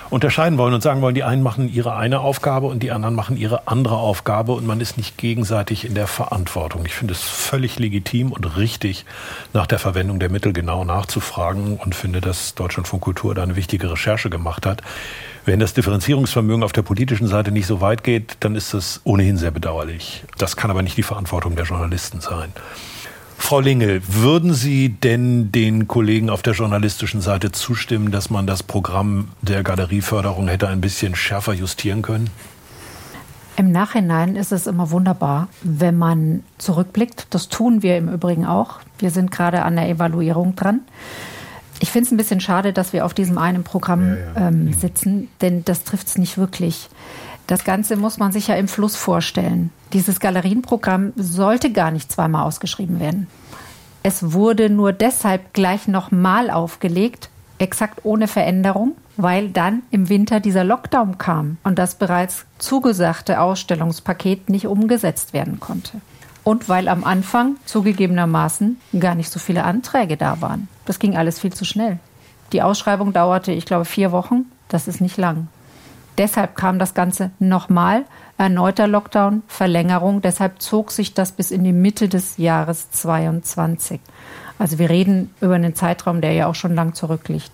[0.09, 3.37] unterscheiden wollen und sagen wollen, die einen machen ihre eine Aufgabe und die anderen machen
[3.37, 6.83] ihre andere Aufgabe und man ist nicht gegenseitig in der Verantwortung.
[6.87, 9.05] Ich finde es völlig legitim und richtig,
[9.53, 13.55] nach der Verwendung der Mittel genau nachzufragen und finde, dass Deutschland von Kultur da eine
[13.55, 14.81] wichtige Recherche gemacht hat.
[15.45, 19.37] Wenn das Differenzierungsvermögen auf der politischen Seite nicht so weit geht, dann ist das ohnehin
[19.37, 20.23] sehr bedauerlich.
[20.37, 22.53] Das kann aber nicht die Verantwortung der Journalisten sein.
[23.37, 28.63] Frau Lingel, würden Sie denn den Kollegen auf der journalistischen Seite zustimmen, dass man das
[28.63, 32.29] Programm der Galerieförderung hätte ein bisschen schärfer justieren können?
[33.57, 37.27] Im Nachhinein ist es immer wunderbar, wenn man zurückblickt.
[37.31, 38.79] Das tun wir im Übrigen auch.
[38.97, 40.79] Wir sind gerade an der Evaluierung dran.
[41.83, 44.47] Ich finde es ein bisschen schade, dass wir auf diesem einen Programm ja, ja.
[44.47, 46.87] Ähm, sitzen, denn das trifft es nicht wirklich.
[47.45, 49.69] Das Ganze muss man sich ja im Fluss vorstellen.
[49.91, 53.27] Dieses Galerienprogramm sollte gar nicht zweimal ausgeschrieben werden.
[54.01, 60.63] Es wurde nur deshalb gleich nochmal aufgelegt, exakt ohne Veränderung, weil dann im Winter dieser
[60.63, 65.99] Lockdown kam und das bereits zugesagte Ausstellungspaket nicht umgesetzt werden konnte
[66.43, 70.67] und weil am Anfang zugegebenermaßen gar nicht so viele Anträge da waren.
[70.85, 71.99] Das ging alles viel zu schnell.
[72.51, 74.45] Die Ausschreibung dauerte, ich glaube, vier Wochen.
[74.67, 75.47] Das ist nicht lang.
[76.17, 78.05] Deshalb kam das Ganze nochmal,
[78.37, 80.21] erneuter Lockdown, Verlängerung.
[80.21, 83.99] Deshalb zog sich das bis in die Mitte des Jahres 22.
[84.59, 87.51] Also wir reden über einen Zeitraum, der ja auch schon lang zurückliegt.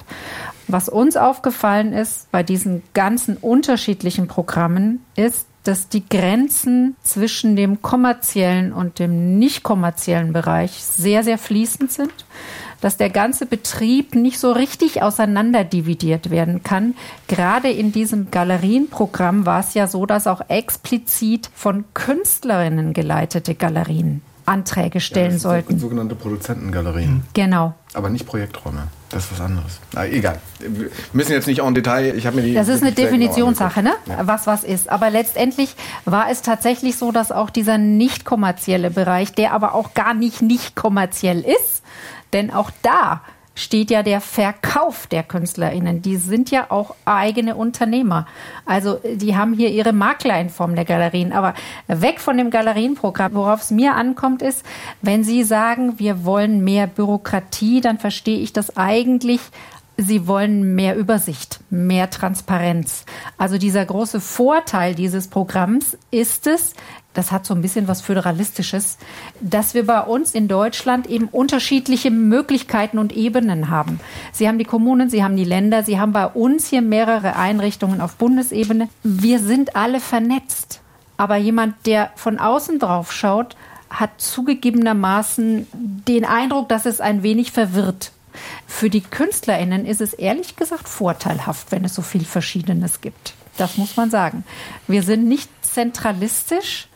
[0.67, 7.83] Was uns aufgefallen ist bei diesen ganzen unterschiedlichen Programmen, ist, dass die Grenzen zwischen dem
[7.83, 12.11] kommerziellen und dem nicht kommerziellen Bereich sehr, sehr fließend sind,
[12.81, 16.95] dass der ganze Betrieb nicht so richtig auseinanderdividiert werden kann.
[17.27, 24.23] Gerade in diesem Galerienprogramm war es ja so, dass auch explizit von Künstlerinnen geleitete Galerien
[24.47, 25.77] Anträge stellen ja, sollten.
[25.77, 27.21] Sogenannte Produzentengalerien.
[27.35, 27.75] Genau.
[27.93, 28.87] Aber nicht Projekträume.
[29.09, 29.79] Das ist was anderes.
[29.93, 30.39] Na, egal.
[30.59, 32.15] Wir müssen jetzt nicht en Detail.
[32.15, 32.53] Ich habe mir die.
[32.53, 33.93] Das ist eine Definitionssache, ne?
[34.05, 34.27] Ja.
[34.27, 34.89] Was was ist.
[34.89, 39.95] Aber letztendlich war es tatsächlich so, dass auch dieser nicht kommerzielle Bereich, der aber auch
[39.95, 41.83] gar nicht nicht kommerziell ist,
[42.33, 43.21] denn auch da
[43.55, 46.01] steht ja der Verkauf der KünstlerInnen.
[46.01, 48.25] Die sind ja auch eigene Unternehmer.
[48.65, 51.33] Also die haben hier ihre Makler in Form der Galerien.
[51.33, 51.53] Aber
[51.87, 53.33] weg von dem Galerienprogramm.
[53.33, 54.65] Worauf es mir ankommt, ist,
[55.01, 59.41] wenn Sie sagen, wir wollen mehr Bürokratie, dann verstehe ich das eigentlich
[60.01, 63.03] Sie wollen mehr Übersicht, mehr Transparenz.
[63.37, 66.73] Also dieser große Vorteil dieses Programms ist es,
[67.13, 68.97] das hat so ein bisschen was Föderalistisches,
[69.41, 73.99] dass wir bei uns in Deutschland eben unterschiedliche Möglichkeiten und Ebenen haben.
[74.31, 77.99] Sie haben die Kommunen, Sie haben die Länder, Sie haben bei uns hier mehrere Einrichtungen
[77.99, 78.87] auf Bundesebene.
[79.03, 80.79] Wir sind alle vernetzt.
[81.17, 83.57] Aber jemand, der von außen drauf schaut,
[83.89, 88.13] hat zugegebenermaßen den Eindruck, dass es ein wenig verwirrt.
[88.69, 93.33] Für die KünstlerInnen ist es ehrlich gesagt vorteilhaft, wenn es so viel Verschiedenes gibt.
[93.57, 94.45] Das muss man sagen.
[94.87, 96.87] Wir sind nicht zentralistisch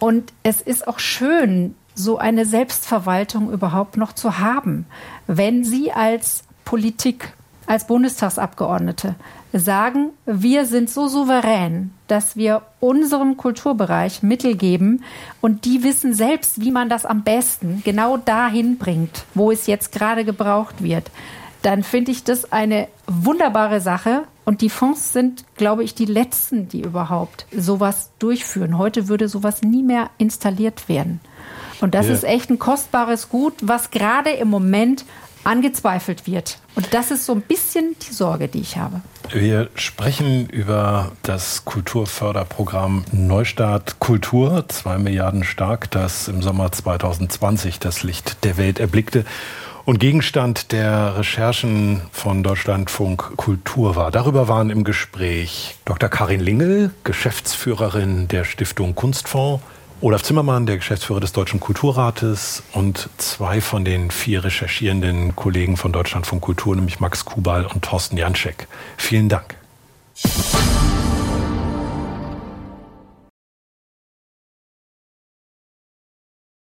[0.00, 4.86] und es ist auch schön, so eine Selbstverwaltung überhaupt noch zu haben.
[5.28, 7.32] Wenn Sie als Politik,
[7.66, 9.14] als Bundestagsabgeordnete
[9.58, 15.04] sagen, wir sind so souverän, dass wir unserem Kulturbereich Mittel geben
[15.40, 19.92] und die wissen selbst, wie man das am besten genau dahin bringt, wo es jetzt
[19.92, 21.10] gerade gebraucht wird,
[21.62, 24.24] dann finde ich das eine wunderbare Sache.
[24.44, 28.76] Und die Fonds sind, glaube ich, die letzten, die überhaupt sowas durchführen.
[28.76, 31.20] Heute würde sowas nie mehr installiert werden.
[31.80, 32.12] Und das ja.
[32.12, 35.06] ist echt ein kostbares Gut, was gerade im Moment
[35.44, 36.58] angezweifelt wird.
[36.74, 39.00] Und das ist so ein bisschen die Sorge, die ich habe.
[39.30, 48.02] Wir sprechen über das Kulturförderprogramm Neustart Kultur, zwei Milliarden stark, das im Sommer 2020 das
[48.02, 49.24] Licht der Welt erblickte
[49.84, 54.10] und Gegenstand der Recherchen von Deutschlandfunk Kultur war.
[54.10, 56.08] Darüber waren im Gespräch Dr.
[56.08, 59.62] Karin Lingel, Geschäftsführerin der Stiftung Kunstfonds,
[60.04, 65.92] Olaf Zimmermann, der Geschäftsführer des Deutschen Kulturrates und zwei von den vier recherchierenden Kollegen von
[65.92, 68.68] Deutschland von Kultur, nämlich Max Kubal und Thorsten Janschek.
[68.98, 69.56] Vielen Dank.